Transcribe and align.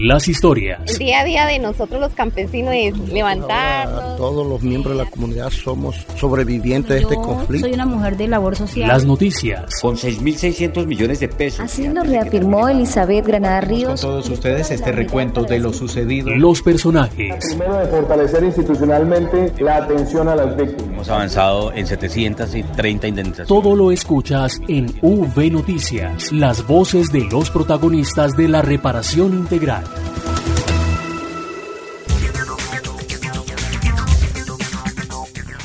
las 0.00 0.28
historias. 0.28 0.80
El 0.86 0.98
día 0.98 1.20
a 1.20 1.24
día 1.24 1.46
de 1.46 1.58
nosotros 1.58 2.00
los 2.00 2.12
campesinos 2.12 2.74
es 2.74 2.96
levantarnos. 3.08 4.16
todos 4.16 4.46
los 4.46 4.62
miembros 4.62 4.96
de 4.96 5.04
la 5.04 5.10
comunidad 5.10 5.50
somos 5.50 6.06
sobrevivientes 6.16 6.90
de 6.90 7.02
este 7.02 7.14
conflicto. 7.16 7.66
Soy 7.66 7.74
una 7.74 7.86
mujer 7.86 8.16
de 8.16 8.28
labor 8.28 8.56
social. 8.56 8.88
Las 8.88 9.04
noticias. 9.04 9.64
Con 9.80 9.96
6.600 9.96 10.86
millones 10.86 11.20
de 11.20 11.28
pesos. 11.28 11.60
Así 11.60 11.88
lo 11.88 12.02
reafirmó 12.02 12.68
Elizabeth 12.68 13.26
Granada 13.26 13.60
Ríos. 13.60 14.00
Con 14.00 14.10
todos 14.10 14.28
ustedes 14.28 14.70
este 14.70 14.92
recuento 14.92 15.44
de 15.44 15.58
lo 15.58 15.72
sucedido. 15.72 16.30
Los 16.30 16.62
personajes. 16.62 17.34
Primero 17.48 17.78
de 17.78 17.86
fortalecer 17.86 18.44
institucionalmente 18.44 19.52
la 19.60 19.76
atención 19.76 20.28
a 20.28 20.36
las 20.36 20.56
víctimas. 20.56 20.92
Hemos 20.92 21.08
avanzado 21.08 21.72
en 21.72 21.86
730 21.86 23.08
indemnizaciones. 23.08 23.48
Todo 23.48 23.74
lo 23.74 23.90
escuchas 23.90 24.60
en 24.68 24.94
V 25.02 25.50
Noticias. 25.50 26.32
Las 26.32 26.66
voces 26.66 27.10
de 27.10 27.24
los 27.24 27.50
protagonistas 27.50 28.36
de 28.36 28.48
la 28.48 28.62
reparación 28.62 29.32
integral. 29.32 29.84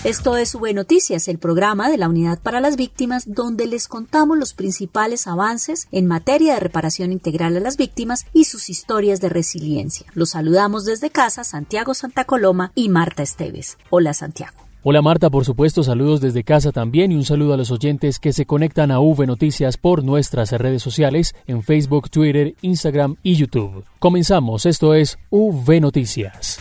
Esto 0.03 0.35
es 0.35 0.55
V 0.55 0.73
Noticias, 0.73 1.27
el 1.27 1.37
programa 1.37 1.87
de 1.87 1.99
la 1.99 2.09
Unidad 2.09 2.39
para 2.39 2.59
las 2.59 2.75
Víctimas, 2.75 3.35
donde 3.35 3.67
les 3.67 3.87
contamos 3.87 4.35
los 4.35 4.55
principales 4.55 5.27
avances 5.27 5.87
en 5.91 6.07
materia 6.07 6.55
de 6.55 6.59
reparación 6.59 7.11
integral 7.11 7.55
a 7.55 7.59
las 7.59 7.77
víctimas 7.77 8.25
y 8.33 8.45
sus 8.45 8.71
historias 8.71 9.21
de 9.21 9.29
resiliencia. 9.29 10.07
Los 10.15 10.31
saludamos 10.31 10.85
desde 10.85 11.11
casa, 11.11 11.43
Santiago 11.43 11.93
Santa 11.93 12.23
Coloma 12.23 12.71
y 12.73 12.89
Marta 12.89 13.21
Esteves. 13.21 13.77
Hola, 13.91 14.15
Santiago. 14.15 14.57
Hola 14.81 15.03
Marta, 15.03 15.29
por 15.29 15.45
supuesto, 15.45 15.83
saludos 15.83 16.20
desde 16.20 16.43
casa 16.43 16.71
también 16.71 17.11
y 17.11 17.15
un 17.15 17.23
saludo 17.23 17.53
a 17.53 17.57
los 17.57 17.70
oyentes 17.70 18.17
que 18.17 18.33
se 18.33 18.47
conectan 18.47 18.89
a 18.89 18.99
V 18.99 19.27
Noticias 19.27 19.77
por 19.77 20.03
nuestras 20.03 20.51
redes 20.53 20.81
sociales 20.81 21.35
en 21.45 21.61
Facebook, 21.61 22.09
Twitter, 22.09 22.55
Instagram 22.63 23.17
y 23.21 23.35
YouTube. 23.35 23.85
Comenzamos, 23.99 24.65
esto 24.65 24.95
es 24.95 25.20
V 25.29 25.79
Noticias. 25.79 26.57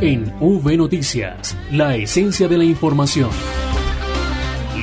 En 0.00 0.30
V 0.40 0.76
Noticias, 0.76 1.56
la 1.72 1.96
esencia 1.96 2.48
de 2.48 2.58
la 2.58 2.64
información. 2.64 3.30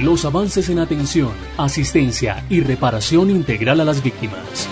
Los 0.01 0.25
avances 0.25 0.69
en 0.69 0.79
atención, 0.79 1.29
asistencia 1.55 2.43
y 2.49 2.61
reparación 2.61 3.29
integral 3.29 3.81
a 3.81 3.85
las 3.85 4.01
víctimas. 4.01 4.67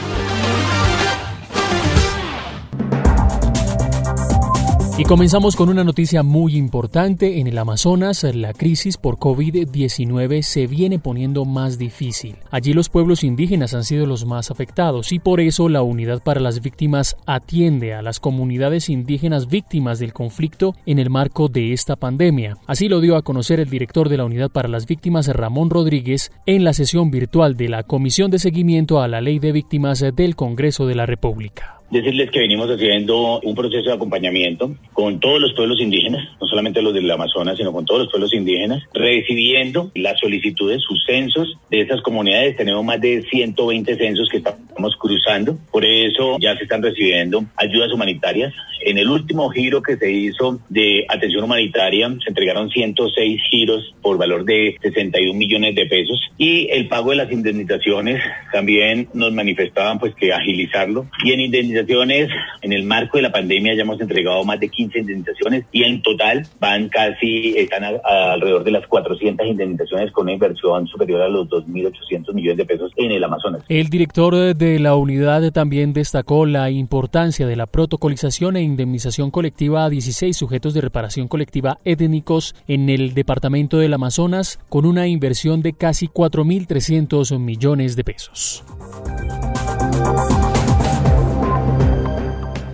Y 5.02 5.04
comenzamos 5.04 5.56
con 5.56 5.70
una 5.70 5.84
noticia 5.84 6.22
muy 6.22 6.56
importante. 6.56 7.40
En 7.40 7.48
el 7.48 7.58
Amazonas, 7.58 8.24
la 8.24 8.54
crisis 8.54 8.98
por 8.98 9.18
COVID-19 9.18 10.44
se 10.44 10.68
viene 10.68 11.00
poniendo 11.00 11.44
más 11.44 11.80
difícil. 11.80 12.36
Allí 12.52 12.74
los 12.74 12.90
pueblos 12.90 13.24
indígenas 13.24 13.74
han 13.74 13.84
sido 13.84 14.06
los 14.06 14.28
más 14.28 14.52
afectados 14.52 15.12
y 15.12 15.18
por 15.18 15.40
eso 15.40 15.70
la 15.70 15.82
Unidad 15.82 16.22
para 16.22 16.40
las 16.40 16.62
Víctimas 16.62 17.18
atiende 17.26 17.96
a 17.96 18.04
las 18.04 18.20
comunidades 18.20 18.90
indígenas 18.90 19.48
víctimas 19.48 19.98
del 19.98 20.14
conflicto 20.14 20.76
en 20.86 21.00
el 21.00 21.10
marco 21.10 21.48
de 21.48 21.74
esta 21.74 21.96
pandemia. 21.96 22.58
Así 22.68 22.88
lo 22.88 23.00
dio 23.00 23.16
a 23.16 23.24
conocer 23.24 23.60
el 23.60 23.72
director 23.72 24.08
de 24.08 24.18
la 24.18 24.26
Unidad 24.26 24.52
para 24.52 24.70
las 24.70 24.86
Víctimas, 24.86 25.28
Ramón 25.30 25.72
Rodríguez, 25.72 26.32
en 26.46 26.64
la 26.64 26.74
sesión 26.74 27.10
virtual 27.10 27.58
de 27.58 27.70
la 27.70 27.82
Comisión 27.82 28.30
de 28.30 28.38
Seguimiento 28.38 29.02
a 29.02 29.08
la 29.08 29.20
Ley 29.20 29.40
de 29.40 29.52
Víctimas 29.52 30.06
del 30.14 30.36
Congreso 30.36 30.86
de 30.86 30.94
la 30.94 31.08
República 31.08 31.81
decirles 31.92 32.32
que 32.32 32.40
venimos 32.40 32.70
haciendo 32.70 33.40
un 33.42 33.54
proceso 33.54 33.90
de 33.90 33.96
acompañamiento 33.96 34.74
con 34.94 35.20
todos 35.20 35.40
los 35.40 35.54
pueblos 35.54 35.80
indígenas, 35.82 36.28
no 36.40 36.48
solamente 36.48 36.82
los 36.82 36.94
del 36.94 37.12
Amazonas, 37.12 37.58
sino 37.58 37.74
con 37.74 37.86
todos 37.86 38.02
los 38.02 38.10
pueblos 38.10 38.34
indígenas, 38.34 38.84
recibiendo 38.94 39.92
las 39.96 40.20
solicitudes, 40.20 40.82
sus 40.82 41.04
censos 41.06 41.58
de 41.70 41.82
esas 41.82 42.02
comunidades. 42.02 42.56
Tenemos 42.56 42.84
más 42.84 43.02
de 43.02 43.22
120 43.30 43.98
censos 43.98 44.30
que 44.30 44.38
estamos 44.38 44.96
cruzando, 44.98 45.58
por 45.72 45.86
eso 45.86 46.38
ya 46.40 46.56
se 46.56 46.64
están 46.64 46.82
recibiendo 46.82 47.44
ayudas 47.58 47.92
humanitarias. 47.92 48.54
En 48.84 48.98
el 48.98 49.10
último 49.10 49.50
giro 49.50 49.84
que 49.84 49.98
se 49.98 50.12
hizo 50.12 50.60
de 50.70 51.06
atención 51.08 51.44
humanitaria, 51.44 52.10
se 52.24 52.30
entregaron 52.30 52.70
106 52.70 53.42
giros 53.50 53.94
por 54.02 54.18
valor 54.18 54.44
de 54.44 54.76
61 54.82 55.38
millones 55.38 55.76
de 55.76 55.86
pesos 55.86 56.20
y 56.38 56.68
el 56.72 56.88
pago 56.88 57.12
de 57.12 57.18
las 57.18 57.32
indemnizaciones 57.32 58.24
también 58.52 59.08
nos 59.14 59.34
manifestaban 59.34 60.00
pues 60.00 60.16
que 60.16 60.34
agilizarlo 60.34 61.06
y 61.24 61.34
en 61.34 61.42
en 61.90 62.74
el 62.74 62.84
marco 62.84 63.18
de 63.18 63.24
la 63.24 63.32
pandemia 63.32 63.76
ya 63.76 63.82
hemos 63.82 64.00
entregado 64.00 64.44
más 64.44 64.60
de 64.60 64.70
15 64.70 65.00
indemnizaciones 65.00 65.66
y 65.72 65.84
en 65.84 66.02
total 66.02 66.46
van 66.60 66.90
casi 66.90 67.58
están 67.58 67.84
alrededor 68.04 68.64
de 68.64 68.72
las 68.72 68.88
400 68.88 69.46
indemnizaciones 69.48 70.12
con 70.12 70.24
una 70.24 70.34
inversión 70.34 70.88
superior 70.88 71.22
a 71.22 71.30
los 71.30 71.48
2.800 71.50 72.34
millones 72.34 72.58
de 72.58 72.66
pesos 72.66 72.92
en 72.98 73.12
el 73.12 73.24
Amazonas. 73.24 73.64
El 73.68 73.90
director 73.90 74.56
de 74.56 74.80
la 74.80 74.96
unidad 74.96 75.52
también 75.52 75.94
destacó 75.94 76.46
la 76.46 76.70
importancia 76.70 77.48
de 77.48 77.56
la 77.56 77.68
protocolización 77.68 78.56
e 78.56 78.62
indemnización 78.62 79.32
colectiva 79.32 79.86
a 79.86 79.90
16 79.90 80.36
sujetos 80.36 80.74
de 80.74 80.82
reparación 80.82 81.28
colectiva 81.28 81.78
étnicos 81.86 82.56
en 82.68 82.90
el 82.90 83.14
departamento 83.14 83.78
del 83.78 83.94
Amazonas 83.94 84.60
con 84.70 84.86
una 84.86 85.08
inversión 85.08 85.62
de 85.62 85.74
casi 85.74 86.08
4.300 86.08 87.38
millones 87.40 87.96
de 87.96 88.04
pesos. 88.04 88.64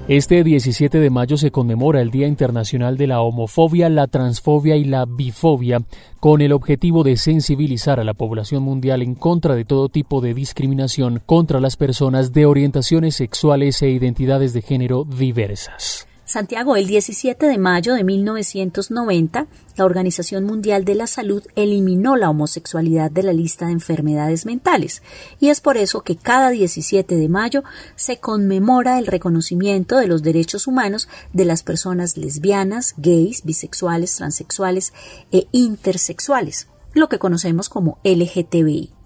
Este 0.08 0.42
17 0.46 1.02
de 1.02 1.10
mayo 1.10 1.36
se 1.36 1.52
conmemora 1.52 2.02
el 2.02 2.12
Día 2.12 2.28
Internacional 2.28 2.96
de 2.96 3.08
la 3.08 3.20
Homofobia, 3.20 3.90
la 3.90 4.08
Transfobia 4.08 4.78
y 4.78 4.86
la 4.86 5.04
Bifobia, 5.06 5.82
con 6.22 6.40
el 6.40 6.54
objetivo 6.54 7.04
de 7.04 7.18
sensibilizar 7.18 8.00
a 8.00 8.06
la 8.06 8.14
población 8.14 8.64
mundial 8.64 9.02
en 9.02 9.16
contra 9.16 9.54
de 9.54 9.66
todo 9.66 9.90
tipo 9.90 10.22
de 10.22 10.34
discriminación 10.34 11.22
contra 11.26 11.60
las 11.60 11.76
personas 11.76 12.32
de 12.32 12.46
orientaciones 12.46 13.16
sexuales 13.16 13.82
e 13.82 13.90
identidades 13.90 14.54
de 14.54 14.62
género 14.62 15.04
diversas. 15.04 16.08
Santiago, 16.28 16.76
el 16.76 16.88
17 16.88 17.46
de 17.46 17.58
mayo 17.58 17.94
de 17.94 18.04
1990, 18.04 19.48
la 19.78 19.86
Organización 19.86 20.44
Mundial 20.44 20.84
de 20.84 20.94
la 20.94 21.08
Salud 21.08 21.42
eliminó 21.56 22.18
la 22.18 22.30
homosexualidad 22.30 23.10
de 23.10 23.24
la 23.24 23.32
lista 23.32 23.68
de 23.68 23.72
enfermedades 23.72 24.46
mentales 24.46 25.04
y 25.40 25.48
es 25.48 25.62
por 25.62 25.78
eso 25.78 26.02
que 26.02 26.18
cada 26.18 26.50
17 26.50 27.16
de 27.16 27.30
mayo 27.30 27.64
se 27.96 28.20
conmemora 28.20 29.00
el 29.00 29.08
reconocimiento 29.08 30.00
de 30.00 30.08
los 30.08 30.22
derechos 30.22 30.68
humanos 30.68 31.08
de 31.32 31.46
las 31.46 31.64
personas 31.64 32.18
lesbianas, 32.18 32.96
gays, 32.98 33.46
bisexuales, 33.46 34.14
transexuales 34.18 34.92
e 35.32 35.48
intersexuales, 35.54 36.68
lo 36.94 37.08
que 37.08 37.20
conocemos 37.20 37.70
como 37.70 38.00
LGTBI. 38.04 38.97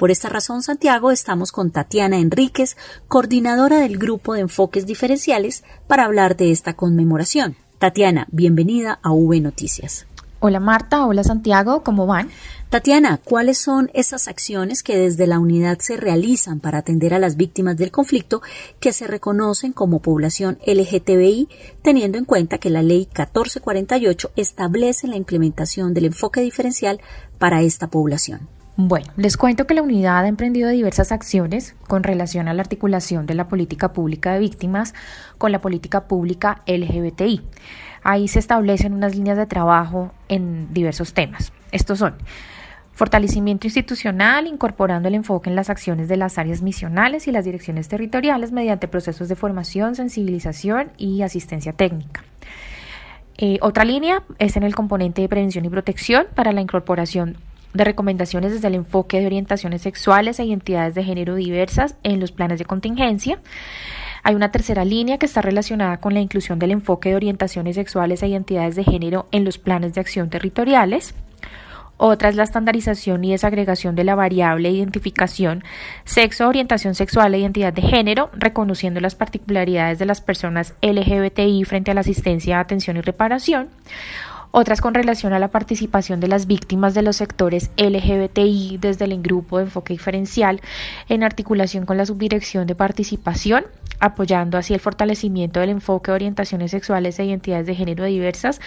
Por 0.00 0.10
esta 0.10 0.30
razón, 0.30 0.62
Santiago, 0.62 1.10
estamos 1.10 1.52
con 1.52 1.72
Tatiana 1.72 2.16
Enríquez, 2.16 2.78
coordinadora 3.06 3.80
del 3.80 3.98
Grupo 3.98 4.32
de 4.32 4.40
Enfoques 4.40 4.86
Diferenciales, 4.86 5.62
para 5.88 6.06
hablar 6.06 6.38
de 6.38 6.52
esta 6.52 6.72
conmemoración. 6.72 7.54
Tatiana, 7.78 8.26
bienvenida 8.30 8.98
a 9.02 9.12
V 9.12 9.40
Noticias. 9.40 10.06
Hola 10.38 10.58
Marta, 10.58 11.04
hola 11.04 11.22
Santiago, 11.22 11.82
¿cómo 11.82 12.06
van? 12.06 12.30
Tatiana, 12.70 13.20
¿cuáles 13.22 13.58
son 13.58 13.90
esas 13.92 14.26
acciones 14.26 14.82
que 14.82 14.96
desde 14.96 15.26
la 15.26 15.38
unidad 15.38 15.80
se 15.80 15.98
realizan 15.98 16.60
para 16.60 16.78
atender 16.78 17.12
a 17.12 17.18
las 17.18 17.36
víctimas 17.36 17.76
del 17.76 17.90
conflicto 17.90 18.40
que 18.80 18.94
se 18.94 19.06
reconocen 19.06 19.74
como 19.74 20.00
población 20.00 20.58
LGTBI, 20.66 21.50
teniendo 21.82 22.16
en 22.16 22.24
cuenta 22.24 22.56
que 22.56 22.70
la 22.70 22.82
ley 22.82 23.00
1448 23.00 24.30
establece 24.36 25.08
la 25.08 25.16
implementación 25.16 25.92
del 25.92 26.06
enfoque 26.06 26.40
diferencial 26.40 27.02
para 27.38 27.60
esta 27.60 27.88
población? 27.88 28.48
Bueno, 28.76 29.12
les 29.16 29.36
cuento 29.36 29.66
que 29.66 29.74
la 29.74 29.82
unidad 29.82 30.24
ha 30.24 30.28
emprendido 30.28 30.70
diversas 30.70 31.12
acciones 31.12 31.74
con 31.86 32.02
relación 32.02 32.48
a 32.48 32.54
la 32.54 32.62
articulación 32.62 33.26
de 33.26 33.34
la 33.34 33.48
política 33.48 33.92
pública 33.92 34.32
de 34.32 34.38
víctimas 34.38 34.94
con 35.38 35.52
la 35.52 35.60
política 35.60 36.04
pública 36.04 36.62
LGBTI. 36.66 37.42
Ahí 38.02 38.28
se 38.28 38.38
establecen 38.38 38.94
unas 38.94 39.14
líneas 39.14 39.36
de 39.36 39.46
trabajo 39.46 40.12
en 40.28 40.72
diversos 40.72 41.12
temas. 41.12 41.52
Estos 41.72 41.98
son 41.98 42.14
fortalecimiento 42.92 43.66
institucional, 43.66 44.46
incorporando 44.46 45.08
el 45.08 45.14
enfoque 45.14 45.50
en 45.50 45.56
las 45.56 45.70
acciones 45.70 46.08
de 46.08 46.16
las 46.16 46.38
áreas 46.38 46.62
misionales 46.62 47.28
y 47.28 47.32
las 47.32 47.44
direcciones 47.44 47.88
territoriales 47.88 48.52
mediante 48.52 48.88
procesos 48.88 49.28
de 49.28 49.36
formación, 49.36 49.94
sensibilización 49.94 50.92
y 50.96 51.22
asistencia 51.22 51.72
técnica. 51.72 52.24
Eh, 53.38 53.58
otra 53.62 53.84
línea 53.84 54.22
es 54.38 54.56
en 54.56 54.64
el 54.64 54.74
componente 54.74 55.22
de 55.22 55.28
prevención 55.28 55.64
y 55.64 55.70
protección 55.70 56.26
para 56.34 56.52
la 56.52 56.60
incorporación 56.60 57.38
de 57.74 57.84
recomendaciones 57.84 58.52
desde 58.52 58.68
el 58.68 58.74
enfoque 58.74 59.20
de 59.20 59.26
orientaciones 59.26 59.82
sexuales 59.82 60.38
e 60.38 60.44
identidades 60.44 60.94
de 60.94 61.04
género 61.04 61.34
diversas 61.34 61.96
en 62.02 62.20
los 62.20 62.32
planes 62.32 62.58
de 62.58 62.64
contingencia. 62.64 63.38
Hay 64.22 64.34
una 64.34 64.50
tercera 64.50 64.84
línea 64.84 65.18
que 65.18 65.26
está 65.26 65.40
relacionada 65.40 65.96
con 65.98 66.14
la 66.14 66.20
inclusión 66.20 66.58
del 66.58 66.72
enfoque 66.72 67.10
de 67.10 67.16
orientaciones 67.16 67.76
sexuales 67.76 68.22
e 68.22 68.28
identidades 68.28 68.76
de 68.76 68.84
género 68.84 69.26
en 69.32 69.44
los 69.44 69.58
planes 69.58 69.94
de 69.94 70.00
acción 70.00 70.28
territoriales. 70.28 71.14
Otra 72.02 72.30
es 72.30 72.34
la 72.34 72.44
estandarización 72.44 73.22
y 73.24 73.32
desagregación 73.32 73.94
de 73.94 74.04
la 74.04 74.14
variable 74.14 74.70
identificación 74.70 75.62
sexo, 76.04 76.48
orientación 76.48 76.94
sexual 76.94 77.34
e 77.34 77.40
identidad 77.40 77.74
de 77.74 77.82
género, 77.82 78.30
reconociendo 78.32 79.00
las 79.00 79.14
particularidades 79.14 79.98
de 79.98 80.06
las 80.06 80.22
personas 80.22 80.74
LGBTI 80.80 81.62
frente 81.64 81.90
a 81.90 81.94
la 81.94 82.00
asistencia, 82.00 82.58
atención 82.58 82.96
y 82.96 83.02
reparación. 83.02 83.68
Otras 84.52 84.80
con 84.80 84.94
relación 84.94 85.32
a 85.32 85.38
la 85.38 85.48
participación 85.48 86.20
de 86.20 86.28
las 86.28 86.46
víctimas 86.46 86.94
de 86.94 87.02
los 87.02 87.16
sectores 87.16 87.70
LGBTI 87.76 88.78
desde 88.80 89.04
el 89.04 89.20
grupo 89.22 89.58
de 89.58 89.64
enfoque 89.64 89.92
diferencial 89.92 90.60
en 91.08 91.22
articulación 91.22 91.86
con 91.86 91.96
la 91.96 92.06
subdirección 92.06 92.66
de 92.66 92.74
participación, 92.74 93.64
apoyando 94.00 94.58
así 94.58 94.74
el 94.74 94.80
fortalecimiento 94.80 95.60
del 95.60 95.70
enfoque 95.70 96.10
de 96.10 96.16
orientaciones 96.16 96.70
sexuales 96.70 97.18
e 97.18 97.24
identidades 97.24 97.66
de 97.66 97.74
género 97.74 98.04
diversas 98.04 98.60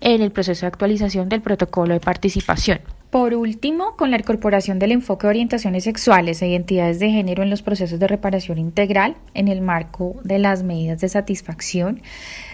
en 0.00 0.22
el 0.22 0.30
proceso 0.30 0.62
de 0.62 0.68
actualización 0.68 1.28
del 1.28 1.42
protocolo 1.42 1.94
de 1.94 2.00
participación. 2.00 2.80
Por 3.16 3.34
último, 3.34 3.96
con 3.96 4.10
la 4.10 4.18
incorporación 4.18 4.78
del 4.78 4.92
enfoque 4.92 5.26
de 5.26 5.30
orientaciones 5.30 5.84
sexuales 5.84 6.42
e 6.42 6.48
identidades 6.48 6.98
de 6.98 7.08
género 7.08 7.42
en 7.42 7.48
los 7.48 7.62
procesos 7.62 7.98
de 7.98 8.06
reparación 8.06 8.58
integral 8.58 9.16
en 9.32 9.48
el 9.48 9.62
marco 9.62 10.16
de 10.22 10.38
las 10.38 10.62
medidas 10.62 11.00
de 11.00 11.08
satisfacción, 11.08 12.02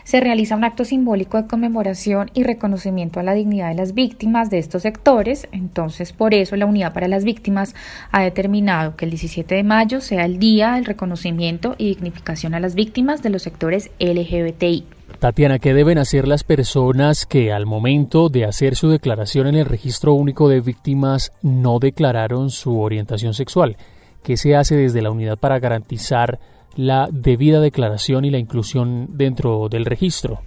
se 0.05 0.21
realiza 0.21 0.55
un 0.55 0.63
acto 0.63 0.85
simbólico 0.85 1.37
de 1.37 1.49
conmemoración 1.49 2.31
y 2.33 2.45
reconocimiento 2.45 3.19
a 3.19 3.25
la 3.25 3.35
dignidad 3.35 3.71
de 3.71 3.75
las 3.75 3.93
víctimas 3.93 4.51
de 4.51 4.59
estos 4.59 4.83
sectores. 4.83 5.49
Entonces, 5.51 6.13
por 6.13 6.33
eso 6.33 6.55
la 6.55 6.67
Unidad 6.67 6.93
para 6.93 7.09
las 7.09 7.25
Víctimas 7.25 7.75
ha 8.13 8.23
determinado 8.23 8.95
que 8.95 9.07
el 9.07 9.11
17 9.11 9.57
de 9.57 9.65
mayo 9.65 10.01
sea 10.01 10.25
el 10.25 10.39
día 10.39 10.75
del 10.75 10.85
reconocimiento 10.85 11.75
y 11.77 11.89
dignificación 11.89 12.55
a 12.55 12.61
las 12.61 12.77
víctimas 12.77 13.21
de 13.21 13.31
los 13.31 13.43
sectores 13.43 13.91
LGBTI. 13.99 14.85
Tatiana, 15.23 15.61
¿qué 15.61 15.73
deben 15.73 15.99
hacer 15.99 16.27
las 16.27 16.43
personas 16.43 17.27
que 17.27 17.53
al 17.53 17.65
momento 17.65 18.29
de 18.29 18.45
hacer 18.45 18.75
su 18.75 18.89
declaración 18.89 19.47
en 19.47 19.55
el 19.55 19.67
registro 19.67 20.15
único 20.15 20.49
de 20.49 20.61
víctimas 20.61 21.31
no 21.43 21.79
declararon 21.79 22.51
su 22.51 22.81
orientación 22.81 23.33
sexual? 23.33 23.77
¿Qué 24.25 24.37
se 24.37 24.57
hace 24.57 24.75
desde 24.75 25.01
la 25.01 25.13
unidad 25.13 25.39
para 25.39 25.61
garantizar 25.61 26.41
la 26.75 27.09
debida 27.13 27.61
declaración 27.61 28.25
y 28.25 28.33
la 28.33 28.39
inclusión 28.39 29.17
dentro 29.17 29.69
del 29.69 29.85
registro? 29.85 30.41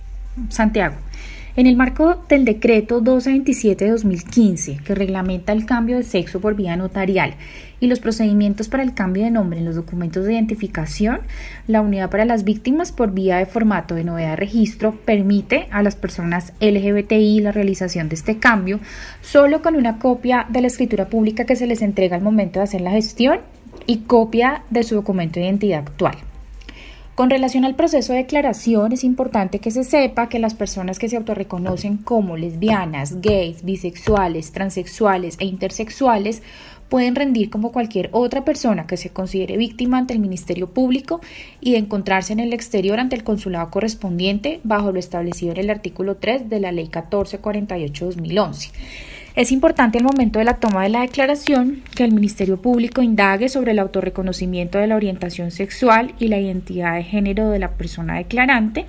Santiago. 0.49 0.97
En 1.57 1.67
el 1.67 1.77
marco 1.77 2.21
del 2.27 2.43
decreto 2.43 2.95
1227 2.95 3.85
de 3.85 3.91
2015, 3.91 4.79
que 4.83 4.93
reglamenta 4.93 5.53
el 5.53 5.65
cambio 5.65 5.95
de 5.95 6.03
sexo 6.03 6.41
por 6.41 6.53
vía 6.53 6.75
notarial 6.75 7.35
y 7.79 7.87
los 7.87 8.01
procedimientos 8.01 8.67
para 8.67 8.83
el 8.83 8.93
cambio 8.93 9.23
de 9.23 9.31
nombre 9.31 9.59
en 9.59 9.65
los 9.65 9.75
documentos 9.75 10.25
de 10.25 10.33
identificación, 10.33 11.21
la 11.67 11.79
unidad 11.79 12.09
para 12.09 12.25
las 12.25 12.43
víctimas 12.43 12.91
por 12.91 13.13
vía 13.13 13.37
de 13.37 13.45
formato 13.45 13.95
de 13.95 14.03
novedad 14.03 14.31
de 14.31 14.35
registro 14.35 14.95
permite 15.05 15.69
a 15.71 15.81
las 15.81 15.95
personas 15.95 16.51
LGBTI 16.59 17.39
la 17.39 17.53
realización 17.53 18.09
de 18.09 18.15
este 18.15 18.37
cambio 18.37 18.81
solo 19.21 19.61
con 19.61 19.77
una 19.77 19.97
copia 19.97 20.45
de 20.49 20.59
la 20.59 20.67
escritura 20.67 21.07
pública 21.07 21.45
que 21.45 21.55
se 21.55 21.67
les 21.67 21.81
entrega 21.81 22.17
al 22.17 22.21
momento 22.21 22.59
de 22.59 22.65
hacer 22.65 22.81
la 22.81 22.91
gestión 22.91 23.39
y 23.87 23.99
copia 23.99 24.63
de 24.71 24.83
su 24.83 24.95
documento 24.95 25.39
de 25.39 25.45
identidad 25.45 25.83
actual. 25.87 26.17
Con 27.15 27.29
relación 27.29 27.63
al 27.63 27.75
proceso 27.75 28.11
de 28.11 28.19
declaración, 28.19 28.91
es 28.91 29.05
importante 29.05 29.59
que 29.59 29.71
se 29.71 29.85
sepa 29.85 30.27
que 30.27 30.37
las 30.37 30.53
personas 30.53 30.99
que 30.99 31.07
se 31.07 31.15
autorreconocen 31.15 31.95
como 31.95 32.35
lesbianas, 32.35 33.21
gays, 33.21 33.63
bisexuales, 33.63 34.51
transexuales 34.51 35.37
e 35.39 35.45
intersexuales 35.45 36.43
pueden 36.89 37.15
rendir 37.15 37.49
como 37.49 37.71
cualquier 37.71 38.09
otra 38.11 38.43
persona 38.43 38.85
que 38.85 38.97
se 38.97 39.11
considere 39.11 39.55
víctima 39.55 39.97
ante 39.97 40.13
el 40.13 40.19
Ministerio 40.19 40.67
Público 40.67 41.21
y 41.61 41.75
encontrarse 41.75 42.33
en 42.33 42.41
el 42.41 42.51
exterior 42.51 42.99
ante 42.99 43.15
el 43.15 43.23
consulado 43.23 43.71
correspondiente 43.71 44.59
bajo 44.65 44.91
lo 44.91 44.99
establecido 44.99 45.53
en 45.53 45.59
el 45.59 45.69
artículo 45.69 46.17
3 46.17 46.49
de 46.49 46.59
la 46.59 46.73
Ley 46.73 46.89
1448-2011. 46.89 48.71
Es 49.35 49.51
importante 49.51 49.97
al 49.97 50.05
momento 50.05 50.39
de 50.39 50.45
la 50.45 50.55
toma 50.55 50.83
de 50.83 50.89
la 50.89 51.01
declaración 51.01 51.81
que 51.93 52.05
el 52.05 52.13
Ministerio 52.13 52.55
Público 52.55 53.01
indague 53.01 53.49
sobre 53.49 53.71
el 53.71 53.79
autorreconocimiento 53.79 54.77
de 54.77 54.87
la 54.87 54.95
orientación 54.95 55.51
sexual 55.51 56.13
y 56.19 56.29
la 56.29 56.39
identidad 56.39 56.95
de 56.95 57.03
género 57.03 57.49
de 57.49 57.59
la 57.59 57.71
persona 57.71 58.15
declarante 58.15 58.85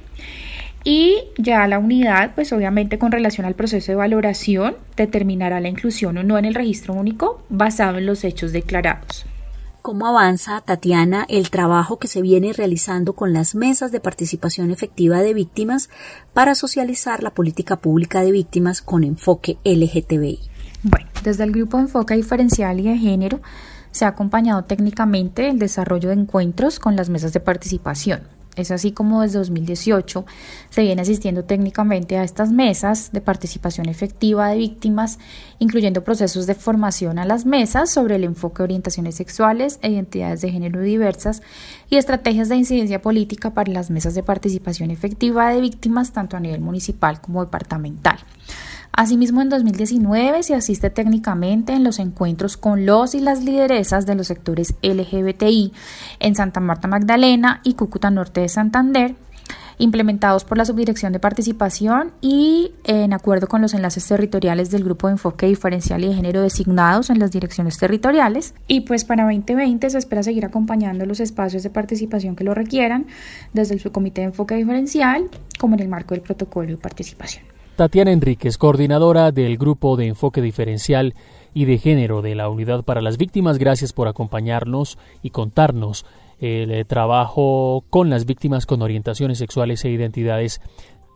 y 0.84 1.16
ya 1.36 1.66
la 1.66 1.80
unidad, 1.80 2.36
pues 2.36 2.52
obviamente 2.52 2.96
con 2.96 3.10
relación 3.10 3.44
al 3.44 3.56
proceso 3.56 3.90
de 3.90 3.96
valoración, 3.96 4.76
determinará 4.96 5.58
la 5.58 5.68
inclusión 5.68 6.16
o 6.16 6.22
no 6.22 6.38
en 6.38 6.44
el 6.44 6.54
registro 6.54 6.94
único 6.94 7.42
basado 7.48 7.98
en 7.98 8.06
los 8.06 8.22
hechos 8.22 8.52
declarados. 8.52 9.26
¿Cómo 9.86 10.08
avanza, 10.08 10.60
Tatiana, 10.62 11.24
el 11.28 11.48
trabajo 11.48 12.00
que 12.00 12.08
se 12.08 12.20
viene 12.20 12.52
realizando 12.52 13.12
con 13.12 13.32
las 13.32 13.54
mesas 13.54 13.92
de 13.92 14.00
participación 14.00 14.72
efectiva 14.72 15.20
de 15.20 15.32
víctimas 15.32 15.90
para 16.32 16.56
socializar 16.56 17.22
la 17.22 17.30
política 17.30 17.76
pública 17.76 18.22
de 18.22 18.32
víctimas 18.32 18.82
con 18.82 19.04
enfoque 19.04 19.58
LGTBI? 19.62 20.40
Bueno, 20.82 21.06
desde 21.22 21.44
el 21.44 21.52
Grupo 21.52 21.78
Enfoque 21.78 22.16
Diferencial 22.16 22.80
y 22.80 22.88
de 22.88 22.98
Género 22.98 23.40
se 23.92 24.04
ha 24.04 24.08
acompañado 24.08 24.64
técnicamente 24.64 25.48
el 25.48 25.60
desarrollo 25.60 26.08
de 26.08 26.16
encuentros 26.16 26.80
con 26.80 26.96
las 26.96 27.08
mesas 27.08 27.32
de 27.32 27.38
participación 27.38 28.35
es 28.56 28.70
así 28.70 28.92
como 28.92 29.22
desde 29.22 29.38
2018 29.38 30.24
se 30.70 30.82
viene 30.82 31.02
asistiendo 31.02 31.44
técnicamente 31.44 32.18
a 32.18 32.24
estas 32.24 32.50
mesas 32.50 33.12
de 33.12 33.20
participación 33.20 33.88
efectiva 33.88 34.48
de 34.48 34.56
víctimas, 34.56 35.18
incluyendo 35.58 36.04
procesos 36.04 36.46
de 36.46 36.54
formación 36.54 37.18
a 37.18 37.24
las 37.24 37.46
mesas 37.46 37.90
sobre 37.90 38.16
el 38.16 38.24
enfoque 38.24 38.58
de 38.58 38.64
orientaciones 38.64 39.14
sexuales 39.14 39.78
e 39.82 39.90
identidades 39.90 40.40
de 40.40 40.50
género 40.50 40.80
diversas 40.80 41.42
y 41.88 41.96
estrategias 41.96 42.48
de 42.48 42.56
incidencia 42.56 43.02
política 43.02 43.54
para 43.54 43.72
las 43.72 43.90
mesas 43.90 44.14
de 44.14 44.22
participación 44.22 44.90
efectiva 44.90 45.50
de 45.50 45.60
víctimas 45.60 46.12
tanto 46.12 46.36
a 46.36 46.40
nivel 46.40 46.60
municipal 46.60 47.20
como 47.20 47.44
departamental. 47.44 48.18
Asimismo, 48.96 49.42
en 49.42 49.50
2019 49.50 50.42
se 50.42 50.54
asiste 50.54 50.88
técnicamente 50.88 51.74
en 51.74 51.84
los 51.84 51.98
encuentros 51.98 52.56
con 52.56 52.86
los 52.86 53.14
y 53.14 53.20
las 53.20 53.44
lideresas 53.44 54.06
de 54.06 54.14
los 54.14 54.26
sectores 54.26 54.74
LGBTI 54.82 55.74
en 56.18 56.34
Santa 56.34 56.60
Marta 56.60 56.88
Magdalena 56.88 57.60
y 57.62 57.74
Cúcuta 57.74 58.10
Norte 58.10 58.40
de 58.40 58.48
Santander, 58.48 59.14
implementados 59.76 60.44
por 60.44 60.56
la 60.56 60.64
Subdirección 60.64 61.12
de 61.12 61.18
Participación 61.18 62.12
y 62.22 62.72
en 62.84 63.12
acuerdo 63.12 63.48
con 63.48 63.60
los 63.60 63.74
enlaces 63.74 64.08
territoriales 64.08 64.70
del 64.70 64.84
Grupo 64.84 65.08
de 65.08 65.12
Enfoque 65.12 65.44
Diferencial 65.44 66.02
y 66.02 66.08
de 66.08 66.14
Género 66.14 66.40
designados 66.40 67.10
en 67.10 67.18
las 67.18 67.30
direcciones 67.30 67.76
territoriales. 67.76 68.54
Y 68.66 68.80
pues 68.80 69.04
para 69.04 69.24
2020 69.24 69.90
se 69.90 69.98
espera 69.98 70.22
seguir 70.22 70.46
acompañando 70.46 71.04
los 71.04 71.20
espacios 71.20 71.62
de 71.62 71.68
participación 71.68 72.34
que 72.34 72.44
lo 72.44 72.54
requieran 72.54 73.04
desde 73.52 73.74
el 73.74 73.80
Subcomité 73.80 74.22
de 74.22 74.28
Enfoque 74.28 74.54
Diferencial 74.54 75.28
como 75.58 75.74
en 75.74 75.80
el 75.80 75.88
marco 75.88 76.14
del 76.14 76.22
protocolo 76.22 76.70
de 76.70 76.78
participación. 76.78 77.55
Tatiana 77.76 78.10
Enríquez, 78.10 78.56
coordinadora 78.56 79.32
del 79.32 79.58
Grupo 79.58 79.96
de 79.96 80.06
Enfoque 80.06 80.40
Diferencial 80.40 81.14
y 81.52 81.66
de 81.66 81.76
Género 81.76 82.22
de 82.22 82.34
la 82.34 82.48
Unidad 82.48 82.84
para 82.84 83.02
las 83.02 83.18
Víctimas, 83.18 83.58
gracias 83.58 83.92
por 83.92 84.08
acompañarnos 84.08 84.96
y 85.22 85.28
contarnos 85.28 86.06
el 86.40 86.70
eh, 86.70 86.86
trabajo 86.86 87.84
con 87.90 88.08
las 88.08 88.24
víctimas 88.24 88.64
con 88.64 88.80
orientaciones 88.80 89.36
sexuales 89.36 89.84
e 89.84 89.90
identidades 89.90 90.62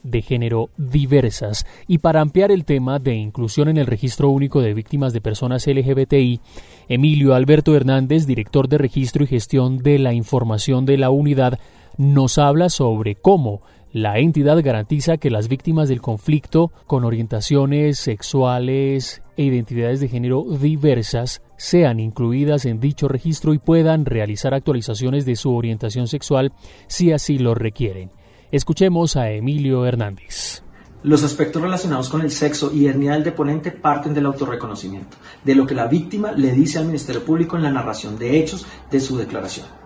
de 0.02 0.20
género 0.20 0.68
diversas. 0.76 1.64
Y 1.88 1.98
para 1.98 2.20
ampliar 2.20 2.50
el 2.50 2.66
tema 2.66 2.98
de 2.98 3.14
inclusión 3.14 3.68
en 3.68 3.78
el 3.78 3.86
registro 3.86 4.28
único 4.28 4.60
de 4.60 4.74
víctimas 4.74 5.14
de 5.14 5.22
personas 5.22 5.66
LGBTI, 5.66 6.40
Emilio 6.88 7.34
Alberto 7.34 7.74
Hernández, 7.74 8.26
director 8.26 8.68
de 8.68 8.76
registro 8.76 9.24
y 9.24 9.28
gestión 9.28 9.78
de 9.78 9.98
la 9.98 10.12
información 10.12 10.84
de 10.84 10.98
la 10.98 11.08
unidad, 11.08 11.58
nos 11.96 12.36
habla 12.36 12.68
sobre 12.68 13.14
cómo 13.14 13.62
la 13.92 14.18
entidad 14.18 14.62
garantiza 14.62 15.16
que 15.16 15.30
las 15.30 15.48
víctimas 15.48 15.88
del 15.88 16.00
conflicto 16.00 16.70
con 16.86 17.04
orientaciones 17.04 17.98
sexuales 17.98 19.22
e 19.36 19.42
identidades 19.42 19.98
de 20.00 20.08
género 20.08 20.44
diversas 20.48 21.42
sean 21.56 21.98
incluidas 21.98 22.66
en 22.66 22.78
dicho 22.78 23.08
registro 23.08 23.52
y 23.52 23.58
puedan 23.58 24.04
realizar 24.04 24.54
actualizaciones 24.54 25.26
de 25.26 25.34
su 25.34 25.54
orientación 25.54 26.06
sexual 26.06 26.52
si 26.86 27.10
así 27.12 27.38
lo 27.38 27.54
requieren. 27.54 28.12
Escuchemos 28.52 29.16
a 29.16 29.30
Emilio 29.30 29.84
Hernández. 29.84 30.62
Los 31.02 31.24
aspectos 31.24 31.62
relacionados 31.62 32.10
con 32.10 32.20
el 32.20 32.30
sexo 32.30 32.70
y 32.74 32.86
etnia 32.86 33.12
del 33.12 33.24
deponente 33.24 33.72
parten 33.72 34.12
del 34.12 34.26
autorreconocimiento, 34.26 35.16
de 35.42 35.54
lo 35.54 35.66
que 35.66 35.74
la 35.74 35.86
víctima 35.86 36.30
le 36.32 36.52
dice 36.52 36.78
al 36.78 36.86
Ministerio 36.86 37.24
Público 37.24 37.56
en 37.56 37.62
la 37.62 37.70
narración 37.70 38.18
de 38.18 38.38
hechos 38.38 38.66
de 38.90 39.00
su 39.00 39.16
declaración. 39.16 39.79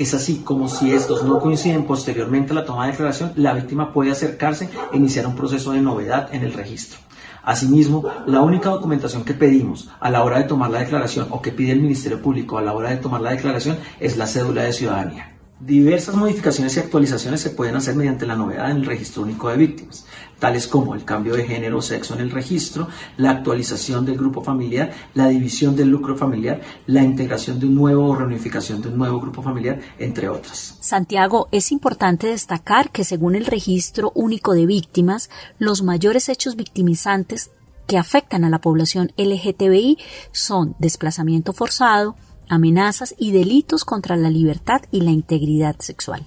Es 0.00 0.14
así 0.14 0.36
como 0.42 0.66
si 0.66 0.92
estos 0.92 1.24
no 1.24 1.38
coinciden 1.40 1.84
posteriormente 1.84 2.52
a 2.52 2.54
la 2.54 2.64
toma 2.64 2.86
de 2.86 2.92
declaración, 2.92 3.32
la 3.36 3.52
víctima 3.52 3.92
puede 3.92 4.10
acercarse 4.10 4.70
e 4.90 4.96
iniciar 4.96 5.26
un 5.26 5.36
proceso 5.36 5.72
de 5.72 5.82
novedad 5.82 6.34
en 6.34 6.42
el 6.42 6.54
registro. 6.54 6.98
Asimismo, 7.42 8.06
la 8.24 8.40
única 8.40 8.70
documentación 8.70 9.26
que 9.26 9.34
pedimos 9.34 9.90
a 10.00 10.08
la 10.08 10.24
hora 10.24 10.38
de 10.38 10.44
tomar 10.44 10.70
la 10.70 10.78
declaración 10.78 11.26
o 11.28 11.42
que 11.42 11.52
pide 11.52 11.72
el 11.72 11.82
Ministerio 11.82 12.22
Público 12.22 12.56
a 12.56 12.62
la 12.62 12.72
hora 12.72 12.88
de 12.88 12.96
tomar 12.96 13.20
la 13.20 13.32
declaración 13.32 13.76
es 13.98 14.16
la 14.16 14.26
cédula 14.26 14.62
de 14.62 14.72
ciudadanía. 14.72 15.29
Diversas 15.60 16.14
modificaciones 16.14 16.74
y 16.74 16.80
actualizaciones 16.80 17.42
se 17.42 17.50
pueden 17.50 17.76
hacer 17.76 17.94
mediante 17.94 18.24
la 18.24 18.34
novedad 18.34 18.70
en 18.70 18.78
el 18.78 18.86
registro 18.86 19.24
único 19.24 19.50
de 19.50 19.58
víctimas, 19.58 20.06
tales 20.38 20.66
como 20.66 20.94
el 20.94 21.04
cambio 21.04 21.34
de 21.36 21.46
género 21.46 21.76
o 21.76 21.82
sexo 21.82 22.14
en 22.14 22.20
el 22.20 22.30
registro, 22.30 22.88
la 23.18 23.30
actualización 23.32 24.06
del 24.06 24.16
grupo 24.16 24.42
familiar, 24.42 24.90
la 25.12 25.28
división 25.28 25.76
del 25.76 25.90
lucro 25.90 26.16
familiar, 26.16 26.62
la 26.86 27.02
integración 27.02 27.60
de 27.60 27.66
un 27.66 27.74
nuevo 27.74 28.06
o 28.06 28.14
reunificación 28.16 28.80
de 28.80 28.88
un 28.88 28.96
nuevo 28.96 29.20
grupo 29.20 29.42
familiar, 29.42 29.78
entre 29.98 30.30
otras. 30.30 30.78
Santiago, 30.80 31.48
es 31.52 31.72
importante 31.72 32.28
destacar 32.28 32.90
que 32.90 33.04
según 33.04 33.34
el 33.34 33.44
registro 33.44 34.12
único 34.14 34.54
de 34.54 34.64
víctimas, 34.64 35.28
los 35.58 35.82
mayores 35.82 36.30
hechos 36.30 36.56
victimizantes 36.56 37.50
que 37.86 37.98
afectan 37.98 38.44
a 38.44 38.50
la 38.50 38.60
población 38.60 39.12
LGTBI 39.18 39.98
son 40.32 40.74
desplazamiento 40.78 41.52
forzado, 41.52 42.16
amenazas 42.50 43.14
y 43.16 43.30
delitos 43.30 43.84
contra 43.84 44.16
la 44.16 44.28
libertad 44.28 44.82
y 44.90 45.00
la 45.00 45.12
integridad 45.12 45.76
sexual. 45.78 46.26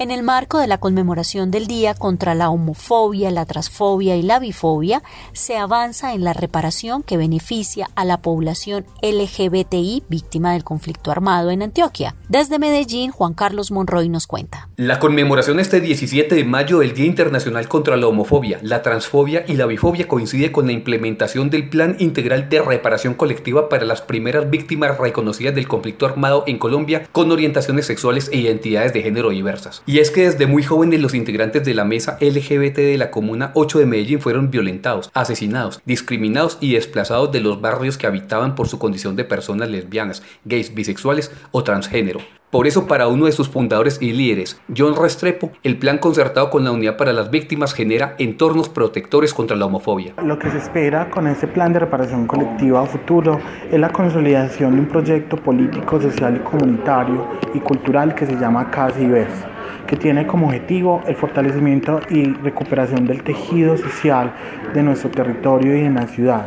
En 0.00 0.10
el 0.10 0.22
marco 0.22 0.58
de 0.58 0.66
la 0.66 0.78
conmemoración 0.78 1.50
del 1.50 1.66
Día 1.66 1.92
contra 1.92 2.34
la 2.34 2.48
homofobia, 2.48 3.30
la 3.30 3.44
transfobia 3.44 4.16
y 4.16 4.22
la 4.22 4.38
bifobia, 4.38 5.02
se 5.34 5.58
avanza 5.58 6.14
en 6.14 6.24
la 6.24 6.32
reparación 6.32 7.02
que 7.02 7.18
beneficia 7.18 7.90
a 7.96 8.06
la 8.06 8.22
población 8.22 8.86
LGBTI 9.02 10.04
víctima 10.08 10.54
del 10.54 10.64
conflicto 10.64 11.10
armado 11.10 11.50
en 11.50 11.60
Antioquia. 11.60 12.14
Desde 12.30 12.58
Medellín, 12.58 13.10
Juan 13.10 13.34
Carlos 13.34 13.70
Monroy 13.70 14.08
nos 14.08 14.26
cuenta. 14.26 14.70
La 14.76 14.98
conmemoración 15.00 15.60
este 15.60 15.82
17 15.82 16.34
de 16.34 16.44
mayo 16.44 16.78
del 16.78 16.94
Día 16.94 17.04
Internacional 17.04 17.68
contra 17.68 17.98
la 17.98 18.06
Homofobia, 18.06 18.58
la 18.62 18.80
Transfobia 18.80 19.44
y 19.46 19.52
la 19.52 19.66
Bifobia 19.66 20.08
coincide 20.08 20.50
con 20.50 20.64
la 20.64 20.72
implementación 20.72 21.50
del 21.50 21.68
Plan 21.68 21.96
Integral 21.98 22.48
de 22.48 22.62
Reparación 22.62 23.12
Colectiva 23.12 23.68
para 23.68 23.84
las 23.84 24.00
primeras 24.00 24.48
víctimas 24.48 24.96
reconocidas 24.96 25.54
del 25.54 25.68
conflicto 25.68 26.06
armado 26.06 26.44
en 26.46 26.56
Colombia 26.56 27.06
con 27.12 27.30
orientaciones 27.30 27.84
sexuales 27.84 28.30
e 28.32 28.38
identidades 28.38 28.94
de 28.94 29.02
género 29.02 29.28
diversas. 29.28 29.82
Y 29.90 29.98
es 29.98 30.12
que 30.12 30.20
desde 30.20 30.46
muy 30.46 30.62
jóvenes 30.62 31.00
los 31.00 31.14
integrantes 31.14 31.64
de 31.64 31.74
la 31.74 31.84
mesa 31.84 32.16
LGBT 32.20 32.76
de 32.76 32.96
la 32.96 33.10
Comuna 33.10 33.50
8 33.54 33.80
de 33.80 33.86
Medellín 33.86 34.20
fueron 34.20 34.48
violentados, 34.48 35.10
asesinados, 35.14 35.82
discriminados 35.84 36.58
y 36.60 36.74
desplazados 36.74 37.32
de 37.32 37.40
los 37.40 37.60
barrios 37.60 37.98
que 37.98 38.06
habitaban 38.06 38.54
por 38.54 38.68
su 38.68 38.78
condición 38.78 39.16
de 39.16 39.24
personas 39.24 39.68
lesbianas, 39.68 40.22
gays, 40.44 40.76
bisexuales 40.76 41.32
o 41.50 41.64
transgénero. 41.64 42.20
Por 42.50 42.68
eso, 42.68 42.86
para 42.86 43.08
uno 43.08 43.26
de 43.26 43.32
sus 43.32 43.48
fundadores 43.48 44.00
y 44.00 44.12
líderes, 44.12 44.60
John 44.76 44.94
Restrepo, 44.94 45.50
el 45.64 45.76
plan 45.76 45.98
concertado 45.98 46.50
con 46.50 46.62
la 46.62 46.70
Unidad 46.70 46.96
para 46.96 47.12
las 47.12 47.30
Víctimas 47.30 47.74
genera 47.74 48.14
entornos 48.18 48.68
protectores 48.68 49.34
contra 49.34 49.56
la 49.56 49.66
homofobia. 49.66 50.14
Lo 50.22 50.38
que 50.38 50.50
se 50.52 50.58
espera 50.58 51.10
con 51.10 51.26
este 51.26 51.48
plan 51.48 51.72
de 51.72 51.80
reparación 51.80 52.28
colectiva 52.28 52.82
a 52.82 52.86
futuro 52.86 53.40
es 53.72 53.80
la 53.80 53.90
consolidación 53.90 54.74
de 54.74 54.80
un 54.82 54.88
proyecto 54.88 55.36
político, 55.36 56.00
social 56.00 56.36
y 56.36 56.48
comunitario 56.48 57.26
y 57.54 57.58
cultural 57.58 58.14
que 58.14 58.26
se 58.26 58.36
llama 58.36 58.70
Casa 58.70 59.00
y 59.00 59.06
que 59.90 59.96
tiene 59.96 60.24
como 60.24 60.46
objetivo 60.46 61.02
el 61.08 61.16
fortalecimiento 61.16 62.00
y 62.10 62.22
recuperación 62.22 63.08
del 63.08 63.24
tejido 63.24 63.76
social 63.76 64.32
de 64.72 64.84
nuestro 64.84 65.10
territorio 65.10 65.76
y 65.76 65.80
en 65.80 65.94
la 65.94 66.06
ciudad, 66.06 66.46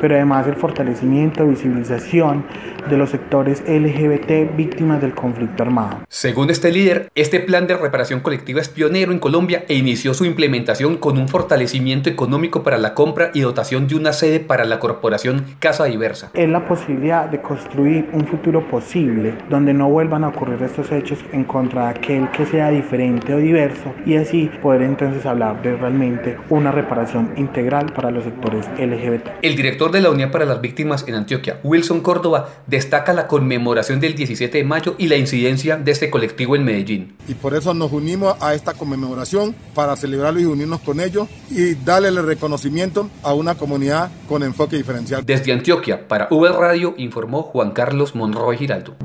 pero 0.00 0.14
además 0.14 0.46
el 0.46 0.56
fortalecimiento 0.56 1.44
y 1.44 1.50
visibilización 1.50 2.44
de 2.88 2.96
los 2.96 3.10
sectores 3.10 3.62
LGBT 3.66 4.56
víctimas 4.56 5.00
del 5.00 5.14
conflicto 5.14 5.62
armado. 5.62 6.00
Según 6.08 6.50
este 6.50 6.72
líder, 6.72 7.10
este 7.14 7.40
plan 7.40 7.66
de 7.66 7.76
reparación 7.76 8.20
colectiva 8.20 8.60
es 8.60 8.68
pionero 8.68 9.12
en 9.12 9.18
Colombia 9.18 9.64
e 9.68 9.74
inició 9.74 10.14
su 10.14 10.24
implementación 10.24 10.96
con 10.96 11.18
un 11.18 11.28
fortalecimiento 11.28 12.10
económico 12.10 12.62
para 12.62 12.78
la 12.78 12.94
compra 12.94 13.30
y 13.34 13.40
dotación 13.40 13.86
de 13.86 13.94
una 13.94 14.12
sede 14.12 14.40
para 14.40 14.64
la 14.64 14.78
corporación 14.78 15.44
Casa 15.58 15.84
Diversa. 15.84 16.30
Es 16.34 16.48
la 16.48 16.66
posibilidad 16.66 17.26
de 17.26 17.40
construir 17.40 18.08
un 18.12 18.26
futuro 18.26 18.68
posible 18.68 19.34
donde 19.48 19.72
no 19.74 19.88
vuelvan 19.88 20.24
a 20.24 20.28
ocurrir 20.28 20.62
estos 20.62 20.90
hechos 20.92 21.18
en 21.32 21.44
contra 21.44 21.84
de 21.84 21.90
aquel 21.90 22.30
que 22.30 22.46
sea 22.46 22.70
diferente 22.70 23.34
o 23.34 23.38
diverso 23.38 23.94
y 24.06 24.16
así 24.16 24.50
poder 24.60 24.82
entonces 24.82 25.24
hablar 25.26 25.62
de 25.62 25.76
realmente 25.76 26.36
una 26.50 26.72
reparación 26.72 27.32
integral 27.36 27.86
para 27.92 28.10
los 28.10 28.24
sectores 28.24 28.68
LGBT. 28.78 29.28
El 29.42 29.56
director 29.62 29.92
de 29.92 30.00
la 30.00 30.10
Unidad 30.10 30.32
para 30.32 30.44
las 30.44 30.60
Víctimas 30.60 31.04
en 31.06 31.14
Antioquia, 31.14 31.60
Wilson 31.62 32.00
Córdoba, 32.00 32.48
destaca 32.66 33.12
la 33.12 33.28
conmemoración 33.28 34.00
del 34.00 34.16
17 34.16 34.58
de 34.58 34.64
mayo 34.64 34.96
y 34.98 35.06
la 35.06 35.16
incidencia 35.16 35.76
de 35.76 35.92
este 35.92 36.10
colectivo 36.10 36.56
en 36.56 36.64
Medellín. 36.64 37.14
Y 37.28 37.34
por 37.34 37.54
eso 37.54 37.72
nos 37.72 37.92
unimos 37.92 38.34
a 38.40 38.54
esta 38.54 38.74
conmemoración 38.74 39.54
para 39.72 39.94
celebrarlo 39.94 40.40
y 40.40 40.46
unirnos 40.46 40.80
con 40.80 40.98
ellos 40.98 41.28
y 41.48 41.74
darle 41.74 42.08
el 42.08 42.26
reconocimiento 42.26 43.08
a 43.22 43.34
una 43.34 43.54
comunidad 43.54 44.10
con 44.28 44.42
enfoque 44.42 44.76
diferencial. 44.76 45.24
Desde 45.24 45.52
Antioquia, 45.52 46.08
para 46.08 46.26
V 46.28 46.48
Radio, 46.50 46.94
informó 46.96 47.44
Juan 47.44 47.70
Carlos 47.70 48.16
Monroy 48.16 48.56
Giraldo. 48.56 48.96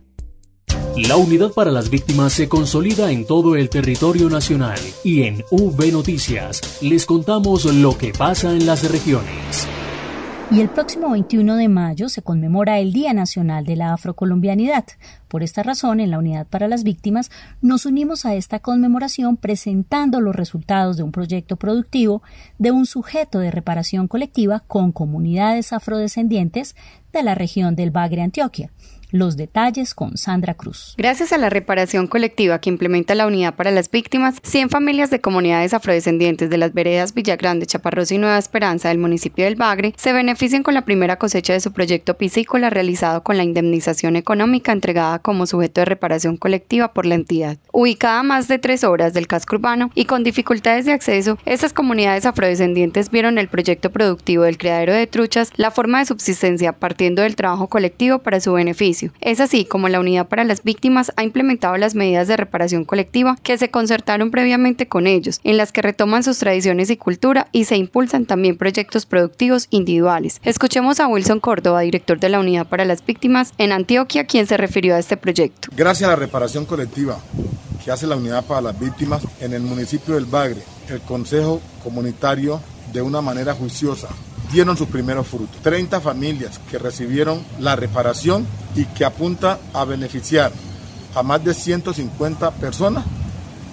La 0.97 1.17
unidad 1.17 1.51
para 1.51 1.69
las 1.69 1.91
víctimas 1.91 2.33
se 2.33 2.49
consolida 2.49 3.11
en 3.11 3.27
todo 3.27 3.55
el 3.55 3.69
territorio 3.69 4.27
nacional 4.27 4.79
y 5.03 5.21
en 5.21 5.43
V 5.51 5.91
Noticias 5.91 6.81
les 6.81 7.05
contamos 7.05 7.65
lo 7.65 7.95
que 7.95 8.13
pasa 8.13 8.51
en 8.51 8.65
las 8.65 8.91
regiones. 8.91 9.67
Y 10.51 10.59
el 10.59 10.67
próximo 10.67 11.09
21 11.11 11.55
de 11.55 11.69
mayo 11.69 12.09
se 12.09 12.23
conmemora 12.23 12.79
el 12.79 12.91
Día 12.91 13.13
Nacional 13.13 13.63
de 13.63 13.77
la 13.77 13.93
Afrocolombianidad. 13.93 14.83
Por 15.29 15.43
esta 15.43 15.63
razón, 15.63 16.01
en 16.01 16.11
la 16.11 16.19
Unidad 16.19 16.45
para 16.45 16.67
las 16.67 16.83
Víctimas 16.83 17.31
nos 17.61 17.85
unimos 17.85 18.25
a 18.25 18.35
esta 18.35 18.59
conmemoración 18.59 19.37
presentando 19.37 20.19
los 20.19 20.35
resultados 20.35 20.97
de 20.97 21.03
un 21.03 21.13
proyecto 21.13 21.55
productivo 21.55 22.21
de 22.57 22.71
un 22.71 22.85
sujeto 22.85 23.39
de 23.39 23.49
reparación 23.49 24.09
colectiva 24.09 24.59
con 24.67 24.91
comunidades 24.91 25.71
afrodescendientes 25.71 26.75
de 27.13 27.23
la 27.23 27.33
región 27.33 27.77
del 27.77 27.91
Bagre, 27.91 28.21
Antioquia. 28.21 28.71
Los 29.11 29.35
detalles 29.35 29.93
con 29.93 30.15
Sandra 30.15 30.53
Cruz. 30.53 30.95
Gracias 30.97 31.33
a 31.33 31.37
la 31.37 31.49
reparación 31.49 32.07
colectiva 32.07 32.59
que 32.59 32.69
implementa 32.69 33.13
la 33.13 33.27
Unidad 33.27 33.55
para 33.55 33.69
las 33.69 33.91
Víctimas, 33.91 34.37
100 34.41 34.69
familias 34.69 35.09
de 35.09 35.19
comunidades 35.19 35.73
afrodescendientes 35.73 36.49
de 36.49 36.57
las 36.57 36.73
veredas 36.73 37.13
Villagrande, 37.13 37.65
Chaparros 37.65 38.13
y 38.13 38.17
Nueva 38.17 38.37
Esperanza 38.37 38.87
del 38.87 38.99
municipio 38.99 39.43
del 39.43 39.57
Bagre 39.57 39.93
se 39.97 40.13
benefician 40.13 40.63
con 40.63 40.75
la 40.75 40.85
primera 40.85 41.17
cosecha 41.17 41.51
de 41.51 41.59
su 41.59 41.73
proyecto 41.73 42.15
piscícola 42.15 42.69
realizado 42.69 43.21
con 43.21 43.35
la 43.35 43.43
indemnización 43.43 44.15
económica 44.15 44.71
entregada 44.71 45.19
como 45.19 45.45
sujeto 45.45 45.81
de 45.81 45.85
reparación 45.85 46.37
colectiva 46.37 46.93
por 46.93 47.05
la 47.05 47.15
entidad. 47.15 47.57
Ubicada 47.73 48.19
a 48.19 48.23
más 48.23 48.47
de 48.47 48.59
tres 48.59 48.85
horas 48.85 49.13
del 49.13 49.27
casco 49.27 49.57
urbano 49.57 49.91
y 49.93 50.05
con 50.05 50.23
dificultades 50.23 50.85
de 50.85 50.93
acceso, 50.93 51.37
estas 51.45 51.73
comunidades 51.73 52.25
afrodescendientes 52.25 53.11
vieron 53.11 53.37
el 53.37 53.49
proyecto 53.49 53.91
productivo 53.91 54.43
del 54.43 54.57
criadero 54.57 54.93
de 54.93 55.05
truchas 55.05 55.51
la 55.57 55.69
forma 55.69 55.99
de 55.99 56.05
subsistencia 56.05 56.71
partiendo 56.71 57.23
del 57.23 57.35
trabajo 57.35 57.67
colectivo 57.67 58.19
para 58.19 58.39
su 58.39 58.53
beneficio 58.53 59.00
es 59.21 59.39
así 59.39 59.65
como 59.65 59.89
la 59.89 59.99
Unidad 59.99 60.27
para 60.27 60.43
las 60.43 60.63
Víctimas 60.63 61.11
ha 61.15 61.23
implementado 61.23 61.77
las 61.77 61.95
medidas 61.95 62.27
de 62.27 62.37
reparación 62.37 62.85
colectiva 62.85 63.37
que 63.41 63.57
se 63.57 63.71
concertaron 63.71 64.31
previamente 64.31 64.87
con 64.87 65.07
ellos, 65.07 65.39
en 65.43 65.57
las 65.57 65.71
que 65.71 65.81
retoman 65.81 66.23
sus 66.23 66.37
tradiciones 66.37 66.89
y 66.89 66.97
cultura 66.97 67.47
y 67.51 67.65
se 67.65 67.77
impulsan 67.77 68.25
también 68.25 68.57
proyectos 68.57 69.05
productivos 69.05 69.67
individuales. 69.69 70.39
Escuchemos 70.43 70.99
a 70.99 71.07
Wilson 71.07 71.39
Córdoba, 71.39 71.81
director 71.81 72.19
de 72.19 72.29
la 72.29 72.39
Unidad 72.39 72.67
para 72.67 72.85
las 72.85 73.05
Víctimas 73.05 73.53
en 73.57 73.71
Antioquia, 73.71 74.25
quien 74.25 74.47
se 74.47 74.57
refirió 74.57 74.95
a 74.95 74.99
este 74.99 75.17
proyecto. 75.17 75.69
Gracias 75.75 76.07
a 76.07 76.11
la 76.11 76.17
reparación 76.17 76.65
colectiva 76.65 77.19
que 77.83 77.91
hace 77.91 78.07
la 78.07 78.15
Unidad 78.15 78.45
para 78.45 78.61
las 78.61 78.79
Víctimas 78.79 79.23
en 79.39 79.53
el 79.53 79.61
municipio 79.61 80.15
del 80.15 80.25
Bagre, 80.25 80.61
el 80.89 81.01
Consejo 81.01 81.61
Comunitario 81.83 82.61
de 82.93 83.01
una 83.01 83.21
manera 83.21 83.53
juiciosa 83.53 84.09
dieron 84.51 84.77
sus 84.77 84.87
primeros 84.87 85.27
frutos. 85.27 85.61
30 85.61 86.01
familias 86.01 86.59
que 86.69 86.77
recibieron 86.77 87.43
la 87.59 87.75
reparación 87.75 88.45
y 88.75 88.85
que 88.85 89.05
apunta 89.05 89.59
a 89.73 89.85
beneficiar 89.85 90.51
a 91.15 91.23
más 91.23 91.43
de 91.43 91.53
150 91.53 92.51
personas. 92.51 93.05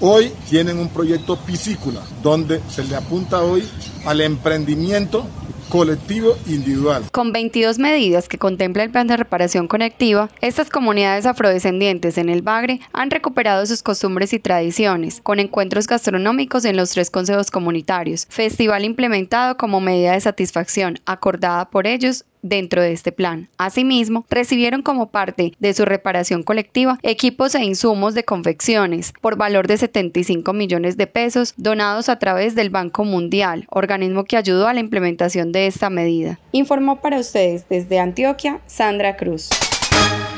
Hoy 0.01 0.33
tienen 0.49 0.79
un 0.79 0.89
proyecto 0.89 1.37
piscícula 1.37 2.01
donde 2.23 2.61
se 2.71 2.85
le 2.85 2.95
apunta 2.95 3.43
hoy 3.43 3.69
al 4.05 4.21
emprendimiento 4.21 5.27
colectivo 5.69 6.37
individual. 6.47 7.05
Con 7.13 7.33
22 7.33 7.79
medidas 7.79 8.29
que 8.29 8.39
contempla 8.39 8.83
el 8.83 8.91
plan 8.91 9.07
de 9.07 9.17
reparación 9.17 9.69
conectiva, 9.69 10.31
estas 10.41 10.71
comunidades 10.71 11.27
afrodescendientes 11.27 12.19
en 12.19 12.29
el 12.29 12.43
Bagre 12.43 12.81
han 12.93 13.11
recuperado 13.11 13.65
sus 13.67 13.83
costumbres 13.83 14.33
y 14.33 14.39
tradiciones, 14.39 15.21
con 15.23 15.41
encuentros 15.41 15.87
gastronómicos 15.87 16.65
en 16.65 16.77
los 16.77 16.91
tres 16.91 17.11
consejos 17.11 17.51
comunitarios, 17.51 18.27
festival 18.29 18.85
implementado 18.85 19.57
como 19.57 19.81
medida 19.81 20.13
de 20.13 20.21
satisfacción 20.21 20.99
acordada 21.07 21.71
por 21.71 21.87
ellos 21.87 22.25
dentro 22.43 22.83
de 22.83 22.93
este 22.93 23.13
plan. 23.13 23.49
Asimismo, 23.59 24.25
recibieron 24.31 24.83
como 24.83 25.11
parte 25.11 25.53
de 25.59 25.75
su 25.75 25.85
reparación 25.85 26.43
colectiva 26.43 26.99
equipos 27.03 27.55
e 27.55 27.65
insumos 27.65 28.15
de 28.15 28.25
confecciones 28.25 29.13
por 29.21 29.37
valor 29.37 29.67
de 29.67 29.77
75 29.77 30.53
millones 30.53 30.97
de 30.97 31.07
pesos 31.07 31.55
donados 31.57 32.09
a 32.09 32.19
través 32.19 32.55
del 32.55 32.71
Banco 32.71 33.05
Mundial, 33.05 33.67
organismo 33.71 34.25
que 34.25 34.37
ayudó 34.37 34.69
a 34.69 34.75
la 34.75 34.81
implementación 34.81 35.53
de 35.53 35.67
esta 35.67 35.91
medida. 35.91 36.39
Informó 36.53 37.01
para 37.01 37.19
ustedes 37.19 37.69
desde 37.69 37.99
Antioquia 37.99 38.61
Sandra 38.67 39.17
Cruz. 39.17 39.49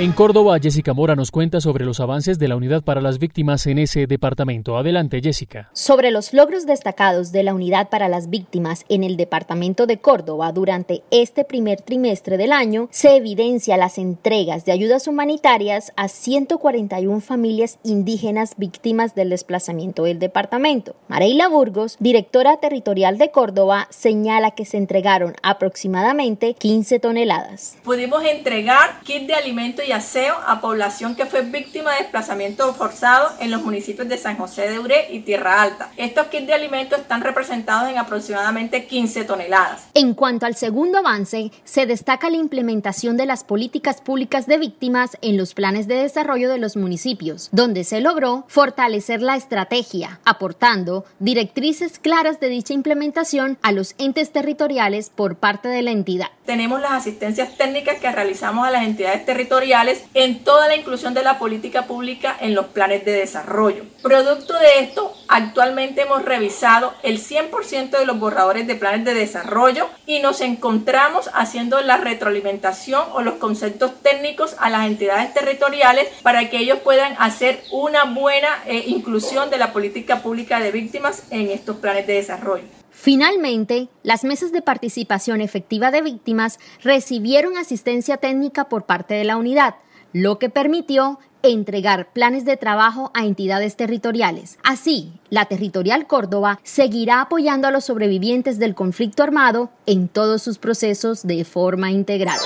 En 0.01 0.13
Córdoba, 0.13 0.59
Jessica 0.59 0.95
Mora 0.95 1.15
nos 1.15 1.31
cuenta 1.31 1.61
sobre 1.61 1.85
los 1.85 2.01
avances 2.01 2.39
de 2.39 2.49
la 2.49 2.57
Unidad 2.57 2.83
para 2.83 3.03
las 3.03 3.19
Víctimas 3.19 3.67
en 3.67 3.77
ese 3.79 4.07
departamento. 4.07 4.79
Adelante, 4.79 5.21
Jessica. 5.23 5.69
Sobre 5.75 6.11
los 6.11 6.33
logros 6.33 6.65
destacados 6.65 7.33
de 7.33 7.43
la 7.43 7.53
Unidad 7.53 7.91
para 7.91 8.09
las 8.09 8.31
Víctimas 8.31 8.87
en 8.89 9.05
el 9.05 9.19
departamento 9.19 9.87
de 9.87 9.99
Córdoba 9.99 10.53
durante 10.53 11.03
este 11.11 11.45
primer 11.45 11.83
trimestre 11.83 12.39
del 12.39 12.53
año, 12.53 12.89
se 12.91 13.15
evidencia 13.15 13.77
las 13.77 13.99
entregas 13.99 14.65
de 14.65 14.73
ayudas 14.73 15.07
humanitarias 15.07 15.93
a 15.97 16.09
141 16.09 17.21
familias 17.21 17.79
indígenas 17.85 18.55
víctimas 18.57 19.15
del 19.15 19.29
desplazamiento 19.29 20.05
del 20.05 20.19
departamento. 20.19 20.97
Mareila 21.09 21.49
Burgos, 21.49 21.99
directora 22.01 22.57
territorial 22.57 23.19
de 23.19 23.31
Córdoba, 23.31 23.87
señala 23.91 24.53
que 24.53 24.65
se 24.65 24.79
entregaron 24.79 25.35
aproximadamente 25.43 26.55
15 26.55 27.01
toneladas. 27.01 27.77
Pudimos 27.85 28.25
entregar 28.25 29.01
kit 29.05 29.27
de 29.27 29.35
alimentos 29.35 29.85
y 29.87 29.90
aseo 29.93 30.35
a 30.47 30.61
población 30.61 31.15
que 31.15 31.27
fue 31.27 31.43
víctima 31.43 31.93
de 31.93 32.03
desplazamiento 32.03 32.73
forzado 32.75 33.31
en 33.41 33.51
los 33.51 33.63
municipios 33.63 34.09
de 34.09 34.19
San 34.19 34.37
José 34.37 34.69
de 34.71 34.79
Uré 34.79 35.09
y 35.11 35.21
Tierra 35.21 35.63
Alta. 35.63 35.91
Estos 35.97 36.27
kits 36.27 36.47
de 36.47 36.55
alimentos 36.55 36.99
están 36.99 37.23
representados 37.23 37.91
en 37.91 37.99
aproximadamente 37.99 38.87
15 38.87 39.25
toneladas. 39.25 39.83
En 39.95 40.15
cuanto 40.15 40.47
al 40.47 40.55
segundo 40.55 40.99
avance, 40.99 41.51
se 41.65 41.87
destaca 41.87 42.31
la 42.31 42.37
implementación 42.37 43.17
de 43.17 43.27
las 43.27 43.45
políticas 43.45 44.01
públicas 44.01 44.47
de 44.47 44.59
víctimas 44.59 45.17
en 45.23 45.37
los 45.37 45.55
planes 45.55 45.89
de 45.89 45.97
desarrollo 45.97 46.49
de 46.49 46.59
los 46.59 46.77
municipios, 46.77 47.49
donde 47.53 47.85
se 47.85 48.01
logró 48.01 48.45
fortalecer 48.49 49.23
la 49.23 49.37
estrategia, 49.37 50.21
aportando 50.25 51.05
directrices 51.19 51.99
claras 51.99 52.41
de 52.41 52.49
dicha 52.49 52.75
implementación 52.75 53.59
a 53.63 53.73
los 53.73 53.95
entes 53.99 54.33
territoriales 54.33 55.11
por 55.15 55.37
parte 55.37 55.69
de 55.69 55.83
la 55.83 55.91
entidad. 55.91 56.29
Tenemos 56.47 56.81
las 56.81 56.93
asistencias 56.93 57.57
técnicas 57.57 57.99
que 58.01 58.11
realizamos 58.11 58.67
a 58.67 58.71
las 58.71 58.85
entidades 58.85 59.25
territoriales 59.25 59.80
en 60.15 60.45
toda 60.45 60.69
la 60.69 60.77
inclusión 60.77 61.15
de 61.15 61.23
la 61.23 61.39
política 61.39 61.87
pública 61.87 62.37
en 62.41 62.55
los 62.55 62.67
planes 62.67 63.05
de 63.05 63.13
desarrollo. 63.13 63.85
Producto 64.03 64.59
de 64.59 64.81
esto, 64.81 65.15
actualmente 65.29 66.03
hemos 66.03 66.25
revisado 66.25 66.93
el 67.03 67.19
100% 67.19 67.91
de 67.91 68.07
los 68.07 68.19
borradores 68.19 68.67
de 68.67 68.75
planes 68.75 69.05
de 69.05 69.15
desarrollo 69.15 69.89
y 70.07 70.21
nos 70.21 70.41
encontramos 70.41 71.31
haciendo 71.35 71.81
la 71.81 71.97
retroalimentación 71.97 73.05
o 73.13 73.23
los 73.23 73.35
conceptos 73.35 73.93
técnicos 74.03 74.57
a 74.59 74.71
las 74.71 74.87
entidades 74.87 75.33
territoriales 75.33 76.09
para 76.23 76.51
que 76.51 76.59
ellos 76.59 76.79
puedan 76.81 77.15
hacer 77.19 77.63
una 77.73 78.05
buena 78.05 78.49
eh, 78.67 78.85
inclusión 78.87 79.51
de 79.51 79.59
la 79.59 79.73
política 79.73 80.23
pública 80.23 80.61
de 80.61 80.73
víctimas 80.73 81.25
en 81.31 81.51
estos 81.51 81.77
planes 81.77 82.07
de 82.07 82.15
desarrollo. 82.15 82.80
Finalmente, 82.91 83.89
las 84.03 84.25
mesas 84.25 84.53
de 84.53 84.63
participación 84.63 85.41
efectiva 85.41 85.91
de 85.91 86.03
víctimas 86.03 86.59
recibieron 86.83 87.57
asistencia 87.57 88.17
técnica 88.17 88.69
por 88.69 88.85
parte 88.85 89.15
de 89.15 89.25
la 89.25 89.37
unidad, 89.37 89.77
lo 90.13 90.39
que 90.39 90.51
permitió 90.51 91.19
entregar 91.43 92.13
planes 92.13 92.45
de 92.45 92.57
trabajo 92.57 93.11
a 93.15 93.25
entidades 93.25 93.77
territoriales. 93.77 94.59
Así, 94.63 95.13
la 95.31 95.47
Territorial 95.47 96.07
Córdoba 96.07 96.61
seguirá 96.63 97.23
apoyando 97.23 97.69
a 97.69 97.71
los 97.71 97.85
sobrevivientes 97.85 98.59
del 98.59 98.75
conflicto 98.75 99.23
armado 99.23 99.71
en 99.87 100.09
todos 100.09 100.43
sus 100.43 100.59
procesos 100.59 101.27
de 101.27 101.45
forma 101.45 101.91
integral. 101.91 102.39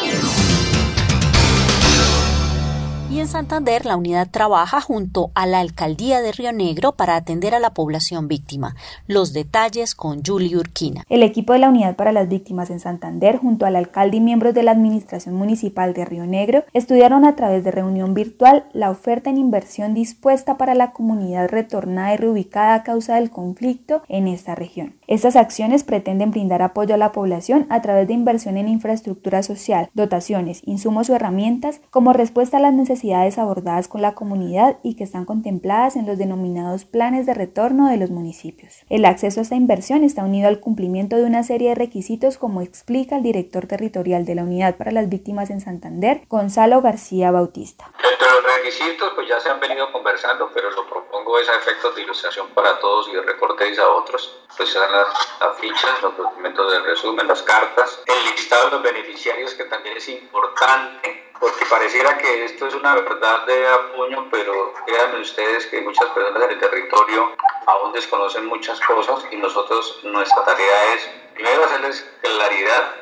Y 3.15 3.21
en 3.21 3.29
Santander 3.29 3.87
la 3.87 3.97
unidad 3.97 4.29
trabaja 4.29 4.81
junto 4.81 5.31
a 5.37 5.47
la 5.47 5.61
alcaldía 5.61 6.21
de 6.21 6.33
Río 6.33 6.53
Negro 6.53 6.97
para 6.97 7.15
atender 7.15 7.55
a 7.55 7.61
la 7.61 7.71
población 7.71 8.27
víctima. 8.27 8.75
Los 9.07 9.33
detalles 9.33 9.95
con 9.95 10.25
Julie 10.25 10.57
Urquina. 10.57 11.05
El 11.09 11.23
equipo 11.23 11.53
de 11.53 11.61
la 11.61 11.69
unidad 11.69 11.95
para 11.95 12.11
las 12.11 12.29
víctimas 12.29 12.71
en 12.71 12.81
Santander 12.81 13.37
junto 13.37 13.67
al 13.67 13.77
alcalde 13.77 14.17
y 14.17 14.21
miembros 14.21 14.53
de 14.53 14.65
la 14.65 14.73
administración 14.73 15.37
municipal 15.37 15.95
de 15.95 16.05
Río 16.05 16.27
Negro 16.27 16.65
estudiaron 16.73 17.25
a 17.25 17.37
través 17.37 17.63
de 17.63 17.71
reunión 17.71 18.15
virtual 18.15 18.65
la 18.73 18.91
oferta 18.91 19.31
en 19.31 19.39
inversión 19.39 19.95
dispuesta 19.95 20.57
para 20.57 20.75
la 20.75 20.91
comunidad 20.91 21.49
retornada 21.49 22.15
y 22.15 22.17
reubicada 22.17 22.75
a 22.75 22.83
causa 22.83 23.15
del 23.15 23.31
conflicto 23.31 24.03
en 24.09 24.27
esta 24.27 24.57
región. 24.57 24.97
Estas 25.07 25.37
acciones 25.37 25.85
pretenden 25.85 26.33
brindar 26.33 26.63
apoyo 26.63 26.97
a 26.97 26.99
la 26.99 27.13
población 27.13 27.67
a 27.71 27.81
través 27.81 28.09
de 28.09 28.15
inversión 28.15 28.57
en 28.57 28.67
infraestructura 28.67 29.45
social, 29.45 29.89
dotaciones, 29.95 30.63
insumos 30.65 31.11
o 31.11 31.15
herramientas 31.15 31.81
como 31.91 32.13
respuesta 32.13 32.57
a 32.57 32.61
las 32.61 32.75
necesidades 32.75 33.04
abordadas 33.13 33.87
con 33.87 34.01
la 34.01 34.15
comunidad 34.15 34.79
y 34.83 34.95
que 34.95 35.05
están 35.05 35.27
contempladas 35.27 35.97
en 35.97 36.07
los 36.07 36.17
denominados 36.17 36.85
planes 36.87 37.27
de 37.27 37.35
retorno 37.35 37.89
de 37.89 37.99
los 37.99 38.11
municipios. 38.11 38.85
El 38.89 39.05
acceso 39.05 39.41
a 39.41 39.43
esta 39.43 39.57
inversión 39.57 40.05
está 40.05 40.25
unido 40.25 40.49
al 40.49 40.61
cumplimiento 40.61 41.17
de 41.17 41.25
una 41.25 41.43
serie 41.43 41.71
de 41.71 41.75
requisitos 41.75 42.39
como 42.39 42.63
explica 42.63 43.17
el 43.17 43.23
director 43.23 43.67
territorial 43.67 44.25
de 44.25 44.35
la 44.35 44.45
Unidad 44.45 44.77
para 44.77 44.91
las 44.91 45.09
Víctimas 45.09 45.51
en 45.51 45.61
Santander, 45.61 46.23
Gonzalo 46.29 46.81
García 46.81 47.31
Bautista. 47.31 47.93
Entre 48.11 48.27
los 48.27 48.57
requisitos 48.57 49.13
pues 49.15 49.29
ya 49.29 49.39
se 49.41 49.51
han 49.51 49.61
venido 49.61 49.93
conversando, 49.93 50.49
pero 50.55 50.71
lo 50.71 50.89
propongo 51.25 51.39
es 51.39 51.49
a 51.49 51.55
efectos 51.55 51.95
de 51.95 52.03
ilustración 52.03 52.49
para 52.49 52.79
todos 52.79 53.09
y 53.09 53.13
de 53.13 53.23
recortes 53.23 53.79
a 53.79 53.89
otros. 53.89 54.31
Pues 54.57 54.75
las 54.75 55.59
fichas, 55.59 56.03
los 56.03 56.17
documentos 56.17 56.71
de 56.71 56.81
resumen, 56.81 57.27
las 57.27 57.43
cartas, 57.43 58.03
el 58.07 58.31
listado 58.31 58.67
de 58.67 58.71
los 58.73 58.83
beneficiarios 58.83 59.55
que 59.55 59.65
también 59.65 59.97
es 59.97 60.09
importante, 60.09 61.33
porque 61.41 61.65
pareciera 61.65 62.19
que 62.19 62.45
esto 62.45 62.67
es 62.67 62.75
una 62.75 62.95
verdad 62.95 63.47
de 63.47 63.69
apoyo, 63.69 64.27
pero 64.31 64.75
créanme 64.87 65.21
ustedes 65.21 65.67
que 65.67 65.81
muchas 65.81 66.11
personas 66.11 66.43
en 66.43 66.51
el 66.51 66.61
territorio 66.61 67.33
aún 67.67 67.93
desconocen 67.93 68.47
muchas 68.47 68.79
cosas 68.81 69.25
y 69.31 69.37
nosotros, 69.37 70.01
nuestra 70.03 70.45
tarea 70.45 70.95
es 70.95 71.09
primero 71.35 71.65
hacerles 71.65 72.07
claridad 72.21 72.95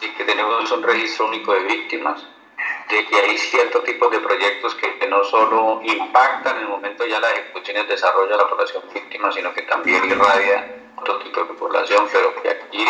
y 0.00 0.08
que 0.10 0.24
tenemos 0.24 0.70
un 0.70 0.82
registro 0.82 1.26
único 1.26 1.52
de 1.52 1.60
víctimas, 1.60 2.22
de 2.88 3.06
que 3.06 3.16
hay 3.16 3.36
ciertos 3.38 3.84
tipos 3.84 4.10
de 4.10 4.20
proyectos 4.20 4.74
que, 4.76 4.86
no 5.06 5.22
solo 5.22 5.80
impactan 5.84 6.56
en 6.56 6.62
el 6.62 6.68
momento 6.68 7.06
ya 7.06 7.20
la 7.20 7.30
ejecución 7.30 7.76
y 7.76 7.80
el 7.80 7.86
desarrollo 7.86 8.28
de 8.28 8.36
la 8.36 8.48
población 8.48 8.82
víctima, 8.92 9.30
sino 9.30 9.54
que 9.54 9.62
también 9.62 10.04
irradia 10.04 10.68
otro 10.96 11.18
tipo 11.20 11.44
de 11.44 11.54
población, 11.54 12.08
pero 12.12 12.34
que 12.42 12.50
aquí 12.50 12.84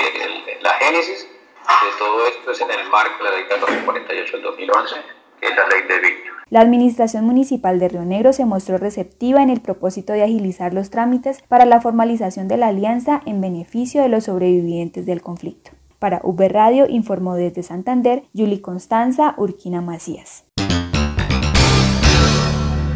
la 0.60 0.70
génesis 0.74 1.24
de 1.26 1.98
todo 1.98 2.26
esto 2.26 2.50
es 2.52 2.60
en 2.62 2.70
el 2.70 2.88
marco 2.88 3.22
de 3.22 3.30
la 3.30 3.36
ley 3.36 3.44
1448 3.44 4.32
del 4.32 4.42
2011, 4.42 4.94
que 5.40 5.46
es 5.46 5.56
la 5.56 5.68
ley 5.68 5.82
de 5.82 5.98
víctimas. 5.98 6.36
La 6.48 6.60
Administración 6.60 7.24
Municipal 7.24 7.78
de 7.78 7.88
Río 7.88 8.04
Negro 8.04 8.32
se 8.32 8.44
mostró 8.44 8.78
receptiva 8.78 9.42
en 9.42 9.50
el 9.50 9.60
propósito 9.60 10.12
de 10.12 10.22
agilizar 10.22 10.72
los 10.72 10.90
trámites 10.90 11.42
para 11.48 11.66
la 11.66 11.80
formalización 11.80 12.46
de 12.48 12.56
la 12.56 12.68
alianza 12.68 13.20
en 13.26 13.40
beneficio 13.40 14.00
de 14.00 14.08
los 14.08 14.24
sobrevivientes 14.24 15.06
del 15.06 15.22
conflicto. 15.22 15.75
Para 15.98 16.20
Uber 16.24 16.52
Radio 16.52 16.86
informó 16.88 17.34
desde 17.34 17.62
Santander 17.62 18.24
Yuli 18.32 18.60
Constanza 18.60 19.34
Urquina 19.36 19.80
Macías. 19.80 20.45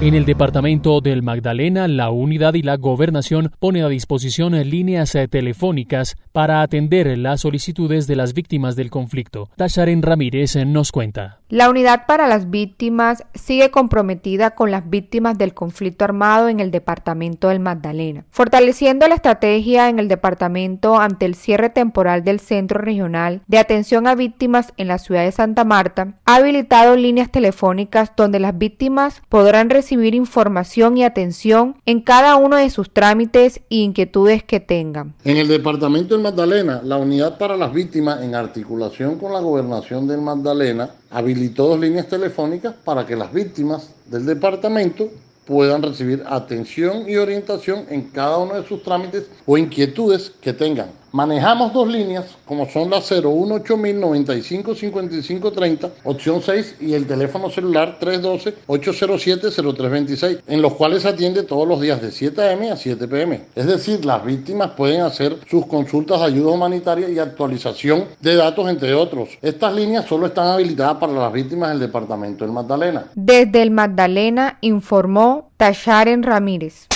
En 0.03 0.15
el 0.15 0.25
departamento 0.25 1.03
del 1.03 1.23
Magdalena, 1.23 1.87
la 1.87 2.09
unidad 2.09 2.55
y 2.55 2.63
la 2.63 2.79
gobernación 2.79 3.53
pone 3.59 3.83
a 3.83 3.89
disposición 3.89 4.53
líneas 4.71 5.15
telefónicas 5.29 6.17
para 6.33 6.63
atender 6.63 7.19
las 7.19 7.43
solicitudes 7.43 8.07
de 8.07 8.17
las 8.17 8.33
víctimas 8.33 8.77
del 8.77 8.89
conflicto. 8.89 9.51
Tasharen 9.57 10.01
Ramírez 10.01 10.57
nos 10.65 10.91
cuenta. 10.91 11.41
La 11.51 11.69
unidad 11.69 12.07
para 12.07 12.29
las 12.29 12.49
víctimas 12.49 13.25
sigue 13.35 13.71
comprometida 13.71 14.53
con 14.53 14.71
las 14.71 14.89
víctimas 14.89 15.37
del 15.37 15.53
conflicto 15.53 16.05
armado 16.05 16.49
en 16.49 16.61
el 16.61 16.71
departamento 16.71 17.49
del 17.49 17.61
Magdalena, 17.61 18.25
fortaleciendo 18.31 19.07
la 19.07 19.17
estrategia 19.17 19.91
en 19.91 19.99
el 19.99 20.09
departamento 20.09 20.99
ante 20.99 21.27
el 21.27 21.35
cierre 21.35 21.69
temporal 21.69 22.25
del 22.25 22.41
Centro 22.41 22.81
Regional 22.81 23.43
de 23.49 23.59
Atención 23.59 24.07
a 24.07 24.15
Víctimas 24.15 24.73
en 24.79 24.89
la 24.89 24.99
ciudad 24.99 25.25
de 25.25 25.33
Santa 25.33 25.65
Marta. 25.65 26.15
Ha 26.25 26.37
habilitado 26.37 26.97
líneas 26.97 27.31
telefónicas 27.31 28.13
donde 28.17 28.41
las 28.41 28.57
víctimas 28.57 29.21
podrán 29.29 29.69
recibir 29.69 29.90
información 29.93 30.97
y 30.97 31.05
atención 31.05 31.77
en 31.87 32.01
cada 32.01 32.37
uno 32.37 32.57
de 32.57 32.71
sus 32.71 32.91
trámites 32.93 33.61
e 33.71 33.77
inquietudes 33.77 34.43
que 34.45 34.61
tengan. 34.61 35.15
En 35.25 35.37
el 35.37 35.49
departamento 35.49 36.15
del 36.15 36.23
Magdalena, 36.23 36.81
la 36.85 36.97
unidad 36.97 37.39
para 37.39 37.57
las 37.57 37.73
víctimas 37.73 38.23
en 38.23 38.35
articulación 38.35 39.19
con 39.19 39.33
la 39.33 39.41
gobernación 39.41 40.07
del 40.07 40.21
Magdalena 40.21 40.91
habilitó 41.11 41.69
dos 41.69 41.81
líneas 41.81 42.09
telefónicas 42.09 42.75
para 42.85 43.07
que 43.07 43.17
las 43.17 43.33
víctimas 43.33 43.91
del 44.07 44.27
departamento 44.27 45.09
puedan 45.47 45.83
recibir 45.83 46.23
atención 46.29 47.09
y 47.09 47.17
orientación 47.17 47.85
en 47.89 48.03
cada 48.03 48.39
uno 48.39 48.55
de 48.55 48.69
sus 48.69 48.83
trámites 48.83 49.29
o 49.47 49.59
inquietudes 49.59 50.31
que 50.41 50.53
tengan. 50.53 51.00
Manejamos 51.13 51.73
dos 51.73 51.89
líneas, 51.89 52.37
como 52.45 52.69
son 52.69 52.89
la 52.89 52.99
018-955530, 52.99 55.91
opción 56.05 56.41
6, 56.41 56.77
y 56.81 56.95
el 56.95 57.05
teléfono 57.07 57.51
celular 57.51 57.99
312-807-0326, 58.01 60.43
en 60.47 60.63
los 60.63 60.75
cuales 60.75 61.05
atiende 61.05 61.43
todos 61.43 61.67
los 61.67 61.81
días 61.81 62.01
de 62.01 62.13
7 62.13 62.41
a.m. 62.43 62.71
a 62.71 62.77
7 62.77 63.09
p.m. 63.09 63.41
Es 63.57 63.67
decir, 63.67 64.05
las 64.05 64.25
víctimas 64.25 64.71
pueden 64.71 65.01
hacer 65.01 65.37
sus 65.49 65.67
consultas 65.67 66.21
de 66.21 66.27
ayuda 66.27 66.53
humanitaria 66.53 67.09
y 67.09 67.19
actualización 67.19 68.05
de 68.21 68.37
datos, 68.37 68.71
entre 68.71 68.95
otros. 68.95 69.31
Estas 69.43 69.75
líneas 69.75 70.07
solo 70.07 70.27
están 70.27 70.47
habilitadas 70.47 70.99
para 70.99 71.13
las 71.13 71.33
víctimas 71.33 71.71
del 71.71 71.81
departamento 71.81 72.45
del 72.45 72.53
Magdalena. 72.53 73.07
Desde 73.17 73.63
el 73.63 73.73
Magdalena 73.73 74.59
informó 74.61 75.51
Tasharen 75.57 76.23
Ramírez. 76.23 76.87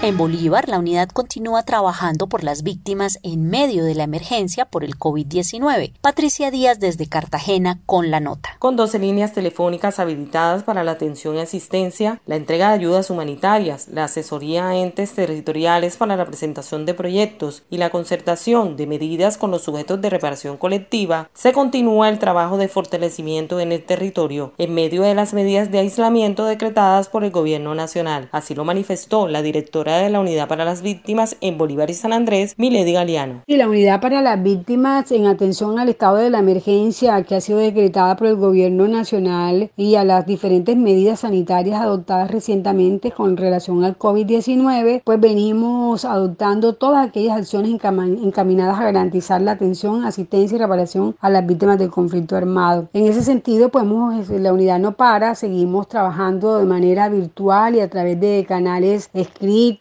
En 0.00 0.16
Bolívar, 0.16 0.68
la 0.68 0.78
unidad 0.78 1.08
continúa 1.08 1.64
trabajando 1.64 2.28
por 2.28 2.44
las 2.44 2.62
víctimas 2.62 3.18
en 3.24 3.50
medio 3.50 3.84
de 3.84 3.96
la 3.96 4.04
emergencia 4.04 4.64
por 4.64 4.84
el 4.84 4.96
COVID-19. 4.96 5.94
Patricia 6.00 6.52
Díaz 6.52 6.78
desde 6.78 7.08
Cartagena 7.08 7.80
con 7.84 8.12
la 8.12 8.20
nota. 8.20 8.50
Con 8.60 8.76
12 8.76 9.00
líneas 9.00 9.32
telefónicas 9.32 9.98
habilitadas 9.98 10.62
para 10.62 10.84
la 10.84 10.92
atención 10.92 11.34
y 11.34 11.40
asistencia, 11.40 12.22
la 12.26 12.36
entrega 12.36 12.68
de 12.68 12.74
ayudas 12.74 13.10
humanitarias, 13.10 13.88
la 13.88 14.04
asesoría 14.04 14.68
a 14.68 14.76
entes 14.76 15.14
territoriales 15.14 15.96
para 15.96 16.16
la 16.16 16.26
presentación 16.26 16.86
de 16.86 16.94
proyectos 16.94 17.64
y 17.68 17.78
la 17.78 17.90
concertación 17.90 18.76
de 18.76 18.86
medidas 18.86 19.36
con 19.36 19.50
los 19.50 19.62
sujetos 19.62 20.00
de 20.00 20.10
reparación 20.10 20.58
colectiva, 20.58 21.28
se 21.34 21.52
continúa 21.52 22.08
el 22.08 22.20
trabajo 22.20 22.56
de 22.56 22.68
fortalecimiento 22.68 23.58
en 23.58 23.72
el 23.72 23.82
territorio 23.82 24.52
en 24.58 24.74
medio 24.74 25.02
de 25.02 25.16
las 25.16 25.34
medidas 25.34 25.72
de 25.72 25.80
aislamiento 25.80 26.44
decretadas 26.44 27.08
por 27.08 27.24
el 27.24 27.32
gobierno 27.32 27.74
nacional. 27.74 28.28
Así 28.30 28.54
lo 28.54 28.64
manifestó 28.64 29.26
la 29.26 29.42
directora 29.42 29.87
de 29.96 30.10
la 30.10 30.20
Unidad 30.20 30.48
para 30.48 30.64
las 30.66 30.82
Víctimas 30.82 31.36
en 31.40 31.56
Bolívar 31.56 31.88
y 31.88 31.94
San 31.94 32.12
Andrés, 32.12 32.54
Milady 32.58 32.92
Galeano. 32.92 33.42
Y 33.46 33.56
la 33.56 33.68
Unidad 33.68 34.00
para 34.00 34.20
las 34.20 34.42
Víctimas 34.42 35.10
en 35.12 35.26
atención 35.26 35.78
al 35.78 35.88
estado 35.88 36.16
de 36.16 36.28
la 36.28 36.40
emergencia 36.40 37.22
que 37.22 37.36
ha 37.36 37.40
sido 37.40 37.58
decretada 37.58 38.16
por 38.16 38.26
el 38.26 38.36
Gobierno 38.36 38.86
Nacional 38.86 39.70
y 39.76 39.94
a 39.94 40.04
las 40.04 40.26
diferentes 40.26 40.76
medidas 40.76 41.20
sanitarias 41.20 41.80
adoptadas 41.80 42.30
recientemente 42.30 43.10
con 43.12 43.36
relación 43.36 43.84
al 43.84 43.98
COVID-19, 43.98 45.02
pues 45.04 45.20
venimos 45.20 46.04
adoptando 46.04 46.74
todas 46.74 47.08
aquellas 47.08 47.38
acciones 47.38 47.70
encaminadas 47.72 48.78
a 48.78 48.84
garantizar 48.84 49.40
la 49.40 49.52
atención, 49.52 50.04
asistencia 50.04 50.56
y 50.56 50.58
reparación 50.58 51.16
a 51.20 51.30
las 51.30 51.46
víctimas 51.46 51.78
del 51.78 51.90
conflicto 51.90 52.36
armado. 52.36 52.88
En 52.92 53.06
ese 53.06 53.22
sentido, 53.22 53.70
pues 53.70 53.86
la 54.28 54.52
unidad 54.52 54.78
no 54.78 54.92
para, 54.96 55.34
seguimos 55.34 55.88
trabajando 55.88 56.58
de 56.58 56.66
manera 56.66 57.08
virtual 57.08 57.76
y 57.76 57.80
a 57.80 57.88
través 57.88 58.20
de 58.20 58.44
canales 58.46 59.10
escritos 59.14 59.77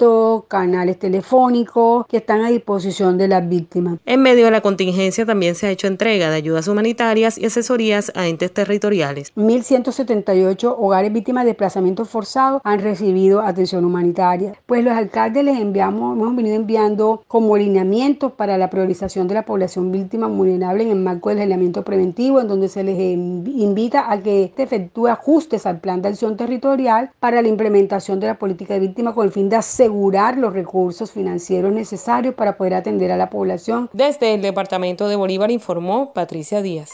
canales 0.48 1.00
telefónicos 1.00 2.06
que 2.08 2.18
están 2.18 2.42
a 2.42 2.50
disposición 2.50 3.18
de 3.18 3.28
las 3.28 3.48
víctimas. 3.48 4.00
En 4.06 4.22
medio 4.22 4.46
de 4.46 4.52
la 4.52 4.62
contingencia 4.62 5.26
también 5.26 5.56
se 5.56 5.68
ha 5.68 5.72
hecho 5.72 5.88
entrega 5.88 6.30
de 6.30 6.36
ayudas 6.36 6.68
humanitarias 6.68 7.38
y 7.38 7.46
asesorías 7.46 8.12
a 8.16 8.28
entes 8.28 8.54
territoriales. 8.54 9.34
1.178 9.36 10.76
hogares 10.78 11.12
víctimas 11.12 11.44
de 11.44 11.52
desplazamiento 11.52 12.06
forzado 12.06 12.62
han 12.64 12.80
recibido 12.80 13.42
atención 13.42 13.86
humanitaria. 13.86 14.54
Pues 14.66 14.84
los 14.84 14.94
alcaldes 14.94 15.44
les 15.44 15.60
enviamos, 15.60 16.16
hemos 16.16 16.36
venido 16.36 16.56
enviando 16.56 17.24
como 17.28 17.58
lineamientos 17.58 18.34
para 18.34 18.58
la 18.58 18.70
priorización 18.70 19.28
de 19.28 19.34
la 19.34 19.46
población 19.46 19.92
víctima 19.92 20.28
vulnerable 20.28 20.84
en 20.84 20.92
el 20.92 21.00
marco 21.00 21.30
del 21.30 21.40
aislamiento 21.40 21.84
preventivo, 21.84 22.40
en 22.40 22.48
donde 22.48 22.70
se 22.70 22.84
les 22.84 22.98
invita 23.00 24.12
a 24.12 24.20
que 24.20 24.54
se 24.56 24.64
efectúe 24.64 25.08
ajustes 25.08 25.66
al 25.66 25.80
plan 25.80 26.02
de 26.02 26.10
acción 26.10 26.38
territorial 26.38 27.10
para 27.20 27.42
la 27.42 27.48
implementación 27.48 28.20
de 28.20 28.28
la 28.28 28.38
política 28.38 28.76
de 28.76 28.82
víctima 28.82 29.14
con 29.14 29.26
el 29.26 29.32
fin 29.32 29.50
de 29.50 29.56
hacer 29.56 29.87
asegurar 29.88 30.38
los 30.38 30.54
recursos 30.54 31.12
financieros 31.12 31.72
necesarios 31.72 32.36
para 32.36 32.58
poder 32.58 32.74
atender 32.74 33.10
a 33.12 33.18
la 33.18 33.30
población. 33.30 33.90
Desde 33.94 34.34
el 34.34 34.42
departamento 34.42 35.08
de 35.08 35.16
Bolívar 35.16 35.50
informó 35.50 36.12
Patricia 36.14 36.62
Díaz. 36.62 36.92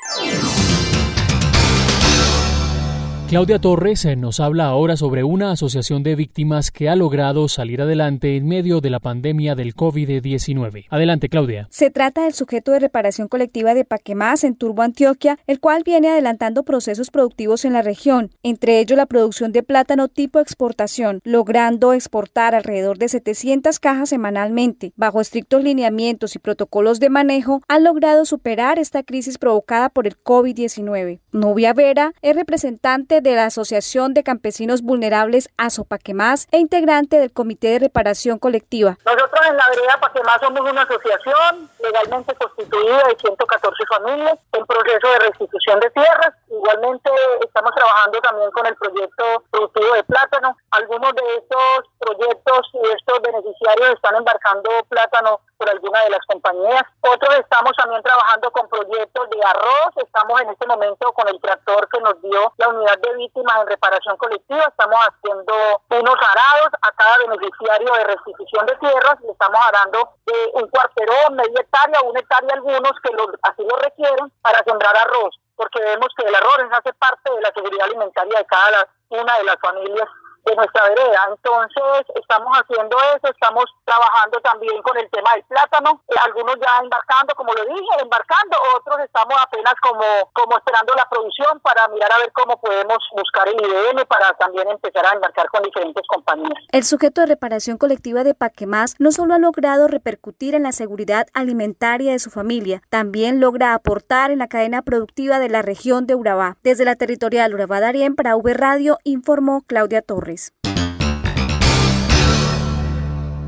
Claudia 3.34 3.58
Torres 3.58 4.06
eh, 4.06 4.15
nos 4.15 4.39
habla 4.39 4.67
ahora 4.67 4.96
sobre 4.96 5.24
una 5.24 5.50
asociación 5.50 6.04
de 6.04 6.15
víctimas 6.15 6.69
que 6.69 6.88
ha 6.88 6.96
logrado 6.96 7.48
salir 7.48 7.82
adelante 7.82 8.38
en 8.38 8.48
medio 8.48 8.80
de 8.80 8.91
la 8.91 9.00
pandemia 9.00 9.56
del 9.56 9.74
COVID-19. 9.74 10.86
Adelante, 10.91 11.30
Claudia. 11.30 11.67
Se 11.72 11.89
trata 11.89 12.26
del 12.26 12.36
sujeto 12.36 12.74
de 12.74 12.80
reparación 12.80 13.28
colectiva 13.28 13.74
de 13.74 13.86
Paquemás 13.86 14.43
en 14.43 14.56
Turbo, 14.56 14.84
Antioquia, 14.84 15.39
el 15.48 15.60
cual 15.60 15.82
viene 15.84 16.10
adelantando 16.10 16.62
procesos 16.62 17.10
productivos 17.10 17.65
en 17.65 17.74
la 17.74 17.82
región, 17.82 18.30
entre 18.43 18.80
ellos 18.80 18.98
la 18.98 19.08
producción 19.08 19.52
de 19.52 19.63
plátano 19.63 20.10
tipo 20.10 20.39
exportación, 20.39 21.19
logrando 21.24 21.93
exportar 21.93 22.54
alrededor 22.54 23.00
de 23.00 23.10
700 23.10 23.80
cajas 23.80 24.10
semanalmente. 24.10 24.93
Bajo 24.96 25.22
estrictos 25.22 25.63
lineamientos 25.63 26.36
y 26.36 26.38
protocolos 26.39 27.00
de 27.00 27.10
manejo, 27.10 27.62
han 27.67 27.84
logrado 27.84 28.26
superar 28.26 28.78
esta 28.78 29.02
crisis 29.02 29.39
provocada 29.39 29.89
por 29.89 30.06
el 30.06 30.22
COVID-19. 30.22 31.19
Novia 31.32 31.74
Vera 31.74 32.13
es 32.22 32.36
representante 32.36 33.22
de 33.23 33.36
la 33.36 33.45
Asociación 33.45 34.13
de 34.13 34.23
Campesinos 34.23 34.81
Vulnerables 34.81 35.49
Azopaquemás 35.57 36.47
e 36.51 36.59
integrante 36.59 37.19
del 37.19 37.31
Comité 37.31 37.69
de 37.69 37.79
Reparación 37.79 38.38
Colectiva. 38.38 38.97
Nosotros 39.05 39.41
en 39.49 39.57
la 39.57 39.63
vereda 39.69 39.99
Paquemás 39.99 40.38
somos 40.41 40.62
una 40.69 40.81
asociación 40.83 41.69
legalmente 41.81 42.36
constituida 42.36 43.03
de 43.07 43.15
114 43.19 43.83
familias 43.88 44.38
en 44.51 44.65
proceso 44.65 45.07
de 45.07 45.19
restitución 45.19 45.79
de 45.79 45.89
tierras. 45.91 46.33
Igualmente 46.49 47.09
estamos 47.41 47.71
trabajando 47.75 48.19
también 48.19 48.51
con 48.51 48.65
el 48.65 48.75
proyecto 48.75 49.43
productivo 49.49 49.93
de 49.93 50.03
plátano. 50.03 50.55
Algunos 50.71 51.15
de 51.15 51.23
estos 51.38 51.89
proyectos 51.99 52.59
y 52.73 52.88
estos 52.93 53.21
beneficiarios 53.21 53.95
están 53.95 54.15
embarcando 54.15 54.69
plátano 54.89 55.39
por 55.63 55.71
alguna 55.71 56.04
de 56.04 56.10
las 56.10 56.26
compañías. 56.28 56.84
Otros 56.99 57.36
estamos 57.39 57.71
también 57.78 58.04
trabajando 58.04 58.52
con 58.52 58.67
proyectos 58.67 59.30
de 59.30 59.39
arroz. 59.45 59.95
Estamos 59.95 60.41
en 60.41 60.49
este 60.49 60.67
momento 60.67 61.13
con 61.13 61.28
el 61.30 61.39
tractor 61.39 61.88
que 61.88 62.02
nos 62.02 62.21
dio 62.21 62.52
la 62.58 62.67
unidad 62.67 62.97
de 62.99 63.13
víctimas 63.15 63.62
en 63.62 63.67
reparación 63.67 64.17
colectiva. 64.17 64.65
Estamos 64.67 64.99
haciendo 65.08 65.54
unos 65.89 66.15
arados 66.19 66.69
a 66.82 66.91
cada 66.91 67.17
beneficiario 67.19 67.93
de 67.93 68.04
restitución 68.04 68.65
de 68.65 68.76
tierras. 68.76 69.21
Le 69.21 69.32
estamos 69.32 69.60
dando 69.71 70.10
de 70.26 70.52
un 70.56 70.67
cuarterón, 70.67 71.36
media 71.36 71.62
hectárea, 71.62 72.02
una 72.02 72.19
hectárea 72.19 72.54
algunos 72.54 72.91
que 73.02 73.15
así 73.43 73.63
lo 73.63 73.78
requieren 73.78 74.32
para 74.41 74.62
sembrar 74.65 74.97
arroz, 74.97 75.39
porque 75.56 75.80
vemos 75.80 76.10
que 76.17 76.28
el 76.28 76.36
arroz 76.36 76.60
hace 76.71 76.91
parte 76.93 77.32
de 77.32 77.41
la 77.41 77.52
seguridad 77.54 77.86
alimentaria 77.86 78.38
de 78.38 78.45
cada 78.45 78.88
una 79.10 79.38
de 79.38 79.43
las 79.45 79.58
familias 79.62 80.10
de 80.45 80.56
nuestra 80.56 80.89
vereda. 80.89 81.19
Entonces, 81.29 82.06
estamos 82.15 82.51
haciendo 82.58 82.97
eso, 83.15 83.32
estamos 83.32 83.65
trabajando 83.86 84.39
también 84.41 84.82
con 84.82 84.97
el 84.97 85.10
tema 85.10 85.34
del 85.34 85.43
plátano, 85.43 86.01
eh, 86.10 86.15
algunos 86.21 86.56
ya 86.60 86.79
embarcando, 86.82 87.34
como 87.36 87.53
lo 87.53 87.63
dije, 87.65 88.01
embarcando, 88.01 88.58
otros 88.75 88.99
estamos 88.99 89.36
apenas 89.39 89.73
como, 89.82 90.03
como 90.34 90.58
esperando 90.58 90.93
la 90.95 91.08
producción 91.10 91.60
para 91.62 91.88
mirar 91.88 92.12
a 92.12 92.17
ver 92.19 92.32
cómo 92.34 92.60
podemos 92.60 92.97
buscar 93.15 93.47
el 93.47 93.56
IBM 93.56 94.06
para 94.06 94.34
también 94.34 94.69
empezar 94.69 95.06
a 95.06 95.15
embarcar 95.15 95.47
con 95.49 95.63
diferentes 95.63 96.06
compañías. 96.08 96.60
El 96.71 96.84
sujeto 96.84 97.21
de 97.21 97.27
reparación 97.27 97.77
colectiva 97.77 98.23
de 98.23 98.34
Paquemás 98.34 98.95
no 98.99 99.12
solo 99.12 99.34
ha 99.34 99.39
logrado 99.39 99.88
repercutir 99.88 100.56
en 100.56 100.63
la 100.63 100.71
seguridad 100.71 101.27
alimentaria 101.34 102.12
de 102.12 102.19
su 102.19 102.29
familia, 102.29 102.82
también 102.89 103.39
logra 103.39 103.73
aportar 103.73 104.32
en 104.32 104.39
la 104.39 104.47
cadena 104.47 104.82
productiva 104.82 105.39
de 105.39 105.49
la 105.49 105.62
región 105.62 106.06
de 106.06 106.15
Urabá. 106.15 106.58
Desde 106.63 106.86
la 106.86 106.95
territorial 106.95 107.53
Urabá 107.53 107.79
Darien 107.79 108.15
para 108.15 108.36
V 108.36 108.53
Radio 108.53 108.97
informó 109.03 109.62
Claudia 109.67 110.01
Torres. 110.01 110.33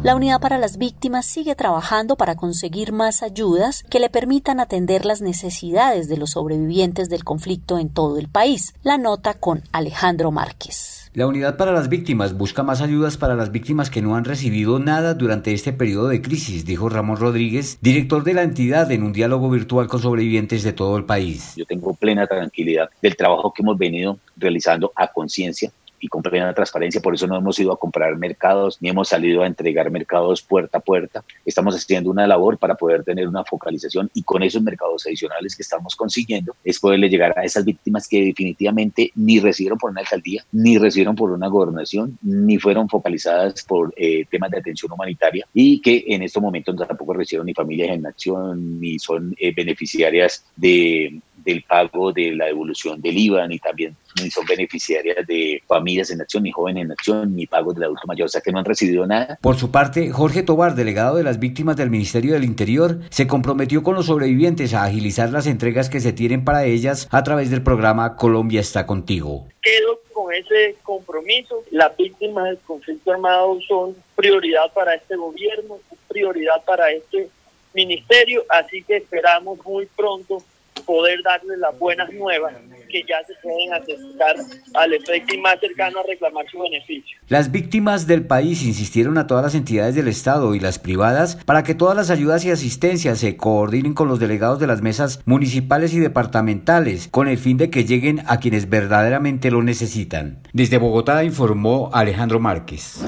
La 0.06 0.16
Unidad 0.16 0.40
para 0.40 0.60
las 0.60 0.78
Víctimas 0.78 1.26
sigue 1.26 1.56
trabajando 1.56 2.16
para 2.16 2.36
conseguir 2.36 2.92
más 2.92 3.24
ayudas 3.24 3.82
que 3.90 4.00
le 4.00 4.12
permitan 4.12 4.60
atender 4.60 5.04
las 5.04 5.24
necesidades 5.24 6.08
de 6.08 6.18
los 6.18 6.30
sobrevivientes 6.30 7.10
del 7.10 7.24
conflicto 7.24 7.80
en 7.80 7.90
todo 7.90 8.20
el 8.20 8.28
país. 8.28 8.76
La 8.84 9.00
nota 9.00 9.34
con 9.34 9.64
Alejandro 9.72 10.32
Márquez. 10.32 11.10
La 11.16 11.26
Unidad 11.26 11.58
para 11.58 11.72
las 11.72 11.90
Víctimas 11.90 12.38
busca 12.38 12.62
más 12.62 12.82
ayudas 12.82 13.18
para 13.18 13.34
las 13.34 13.52
víctimas 13.52 13.90
que 13.90 14.04
no 14.04 14.16
han 14.16 14.26
recibido 14.26 14.78
nada 14.78 15.16
durante 15.16 15.54
este 15.54 15.74
periodo 15.74 16.10
de 16.10 16.22
crisis, 16.22 16.66
dijo 16.66 16.88
Ramón 16.88 17.18
Rodríguez, 17.18 17.80
director 17.82 18.24
de 18.24 18.36
la 18.36 18.44
entidad 18.44 18.92
en 18.92 19.02
un 19.02 19.12
diálogo 19.12 19.50
virtual 19.50 19.88
con 19.88 20.04
sobrevivientes 20.04 20.62
de 20.62 20.74
todo 20.74 20.98
el 20.98 21.06
país. 21.06 21.56
Yo 21.56 21.66
tengo 21.66 21.96
plena 21.96 22.28
tranquilidad 22.28 22.92
del 23.02 23.16
trabajo 23.16 23.52
que 23.52 23.64
hemos 23.64 23.76
venido 23.76 24.20
realizando 24.38 24.92
a 24.96 25.08
conciencia 25.08 25.72
y 26.06 26.08
con 26.08 26.22
plena 26.22 26.54
transparencia. 26.54 27.02
Por 27.02 27.16
eso 27.16 27.26
no 27.26 27.36
hemos 27.36 27.58
ido 27.60 27.74
a 27.74 27.80
comprar 27.80 28.16
mercados 28.16 28.78
ni 28.80 28.90
hemos 28.90 29.10
salido 29.10 29.42
a 29.42 29.48
entregar 29.48 29.90
mercados 29.90 30.44
puerta 30.44 30.78
a 30.78 30.82
puerta. 30.82 31.24
Estamos 31.44 31.76
haciendo 31.76 32.12
una 32.12 32.28
labor 32.28 32.60
para 32.60 32.76
poder 32.76 33.04
tener 33.04 33.28
una 33.28 33.44
focalización 33.44 34.10
y 34.14 34.22
con 34.22 34.44
esos 34.44 34.62
mercados 34.62 35.06
adicionales 35.08 35.56
que 35.56 35.64
estamos 35.64 35.96
consiguiendo 35.96 36.56
es 36.64 36.80
poderle 36.80 37.10
llegar 37.10 37.38
a 37.38 37.44
esas 37.44 37.66
víctimas 37.66 38.08
que 38.08 38.24
definitivamente 38.24 39.12
ni 39.16 39.40
recibieron 39.40 39.80
por 39.80 39.90
una 39.90 40.02
alcaldía, 40.02 40.46
ni 40.52 40.78
recibieron 40.78 41.16
por 41.16 41.32
una 41.32 41.48
gobernación, 41.48 42.20
ni 42.22 42.60
fueron 42.60 42.88
focalizadas 42.88 43.64
por 43.64 43.92
eh, 43.98 44.26
temas 44.30 44.52
de 44.52 44.60
atención 44.60 44.92
humanitaria 44.92 45.48
y 45.54 45.82
que 45.82 46.04
en 46.08 46.22
estos 46.22 46.44
momentos 46.44 46.76
tampoco 46.88 47.14
recibieron 47.14 47.48
ni 47.48 47.54
familias 47.56 47.90
en 47.90 48.06
acción, 48.06 48.80
ni 48.80 49.00
son 49.00 49.36
eh, 49.40 49.54
beneficiarias 49.56 50.46
de 50.56 51.20
del 51.46 51.64
pago 51.64 52.12
de 52.12 52.36
la 52.36 52.46
devolución 52.46 53.00
del 53.02 53.18
IVA, 53.18 53.48
ni 53.48 53.60
también 53.60 53.96
ni 54.22 54.30
son 54.32 54.46
beneficiarias 54.46 55.26
de 55.28 55.62
familias 55.68 56.10
en 56.10 56.22
acción, 56.22 56.44
ni 56.44 56.52
jóvenes 56.52 56.86
en 56.86 56.92
acción, 56.92 57.36
ni 57.36 57.46
pagos 57.46 57.76
del 57.76 57.86
adulto 57.86 58.08
mayor, 58.08 58.26
o 58.26 58.30
sea 58.30 58.42
que 58.42 58.52
no 58.52 58.60
han 58.60 58.66
recibido 58.66 59.06
nada. 59.06 59.38
Por 59.42 59.58
su 59.58 59.72
parte, 59.72 60.10
Jorge 60.12 60.44
Tobar, 60.44 60.76
delegado 60.76 61.18
de 61.18 61.24
las 61.24 61.40
víctimas 61.40 61.78
del 61.78 61.90
Ministerio 61.90 62.34
del 62.34 62.44
Interior, 62.44 63.00
se 63.10 63.28
comprometió 63.28 63.84
con 63.84 63.96
los 63.96 64.08
sobrevivientes 64.08 64.74
a 64.74 64.84
agilizar 64.84 65.30
las 65.30 65.48
entregas 65.48 65.90
que 65.90 66.00
se 66.00 66.14
tienen 66.14 66.44
para 66.44 66.66
ellas 66.66 67.08
a 67.12 67.24
través 67.24 67.52
del 67.52 67.62
programa 67.62 68.16
Colombia 68.16 68.62
está 68.62 68.86
contigo. 68.86 69.48
Quedo 69.62 70.00
con 70.14 70.34
ese 70.34 70.76
compromiso. 70.84 71.64
Las 71.72 71.96
víctimas 71.98 72.46
del 72.46 72.60
conflicto 72.60 73.12
armado 73.12 73.60
son 73.68 73.96
prioridad 74.16 74.72
para 74.74 74.96
este 74.96 75.16
gobierno, 75.16 75.78
prioridad 76.08 76.64
para 76.66 76.92
este 76.92 77.30
ministerio, 77.74 78.44
así 78.50 78.82
que 78.84 78.98
esperamos 78.98 79.60
muy 79.66 79.86
pronto 79.98 80.42
poder 80.86 81.22
darles 81.24 81.58
las 81.60 81.78
buenas 81.78 82.12
nuevas 82.14 82.54
que 82.90 83.04
ya 83.08 83.18
se 83.26 83.34
pueden 83.42 83.74
acercar 83.74 84.36
al 84.76 84.94
efecto 84.94 85.36
y 85.36 85.38
más 85.40 85.60
cercano 85.60 86.00
a 86.00 86.04
reclamar 86.04 86.46
su 86.50 86.60
beneficio. 86.60 87.18
Las 87.28 87.52
víctimas 87.52 88.08
del 88.08 88.26
país 88.26 88.64
insistieron 88.64 89.18
a 89.18 89.28
todas 89.28 89.44
las 89.44 89.56
entidades 89.56 89.96
del 89.96 90.08
Estado 90.08 90.56
y 90.56 90.60
las 90.60 90.80
privadas 90.80 91.38
para 91.46 91.64
que 91.64 91.76
todas 91.76 91.96
las 91.98 92.10
ayudas 92.10 92.46
y 92.46 92.52
asistencias 92.52 93.20
se 93.20 93.36
coordinen 93.36 93.94
con 93.94 94.08
los 94.08 94.20
delegados 94.20 94.60
de 94.60 94.68
las 94.68 94.82
mesas 94.82 95.22
municipales 95.26 95.94
y 95.94 96.00
departamentales 96.00 97.10
con 97.10 97.28
el 97.28 97.38
fin 97.38 97.58
de 97.58 97.70
que 97.70 97.86
lleguen 97.86 98.22
a 98.28 98.40
quienes 98.40 98.70
verdaderamente 98.70 99.52
lo 99.52 99.62
necesitan. 99.64 100.40
Desde 100.54 100.78
Bogotá 100.78 101.24
informó 101.24 101.90
Alejandro 101.94 102.40
Márquez. 102.40 103.02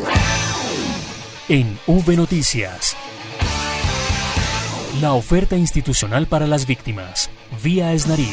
En 1.49 1.79
V 1.87 2.17
Noticias. 2.17 2.97
La 5.01 5.13
oferta 5.13 5.55
institucional 5.55 6.25
para 6.25 6.47
las 6.47 6.65
víctimas, 6.65 7.29
vía 7.63 7.93
Esnarid. 7.93 8.25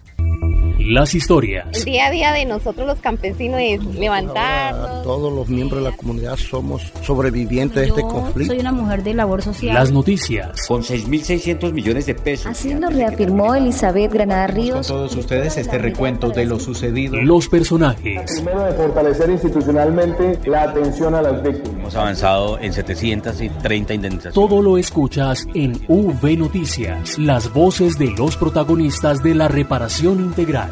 Las 0.85 1.15
historias. 1.15 1.67
El 1.73 1.85
día 1.85 2.07
a 2.07 2.11
día 2.11 2.33
de 2.33 2.45
nosotros 2.45 2.87
los 2.87 2.99
campesinos 2.99 3.61
es 3.63 3.85
levantarnos. 3.95 5.05
todos 5.05 5.33
los 5.33 5.49
miembros 5.49 5.83
de 5.83 5.91
la 5.91 5.97
comunidad 5.97 6.37
somos 6.37 6.93
sobrevivientes 7.03 7.77
de 7.77 7.89
este 7.89 8.03
conflicto. 8.03 8.53
Soy 8.53 8.61
una 8.61 8.73
mujer 8.73 9.05
de 9.05 9.15
labor 9.15 9.43
social. 9.43 9.75
Las 9.75 9.93
noticias. 9.93 10.67
Con 10.67 10.83
6.600 10.83 11.73
millones 11.73 12.07
de 12.07 12.15
pesos. 12.15 12.47
Así 12.47 12.75
lo 12.75 12.91
reafirmó 12.91 13.55
Elizabeth 13.55 14.13
Granada 14.13 14.49
Ríos. 14.49 14.89
Con 14.89 14.97
todos 14.97 15.15
ustedes 15.15 15.57
este 15.57 15.79
recuento 15.79 16.31
de 16.31 16.47
lo 16.47 16.59
sucedido. 16.59 17.21
Los 17.21 17.49
personajes. 17.49 18.23
Primero 18.35 18.65
de 18.65 18.73
fortalecer 18.73 19.31
institucionalmente 19.31 20.39
la 20.47 20.65
atención 20.65 21.15
a 21.15 21.23
las 21.23 21.43
víctimas. 21.43 21.79
Hemos 21.79 21.95
avanzado 21.95 22.59
en 22.59 22.73
730 22.73 23.95
indemnizaciones. 23.95 24.35
Todo 24.35 24.61
lo 24.61 24.79
escuchas 24.79 25.47
en 25.55 25.81
V 25.87 26.37
Noticias. 26.37 27.19
Las 27.19 27.53
voces 27.53 27.99
de 27.99 28.11
los 28.11 28.37
protagonistas 28.37 29.23
de 29.23 29.35
la 29.37 29.47
reparación 29.47 30.19
integral. 30.21 30.72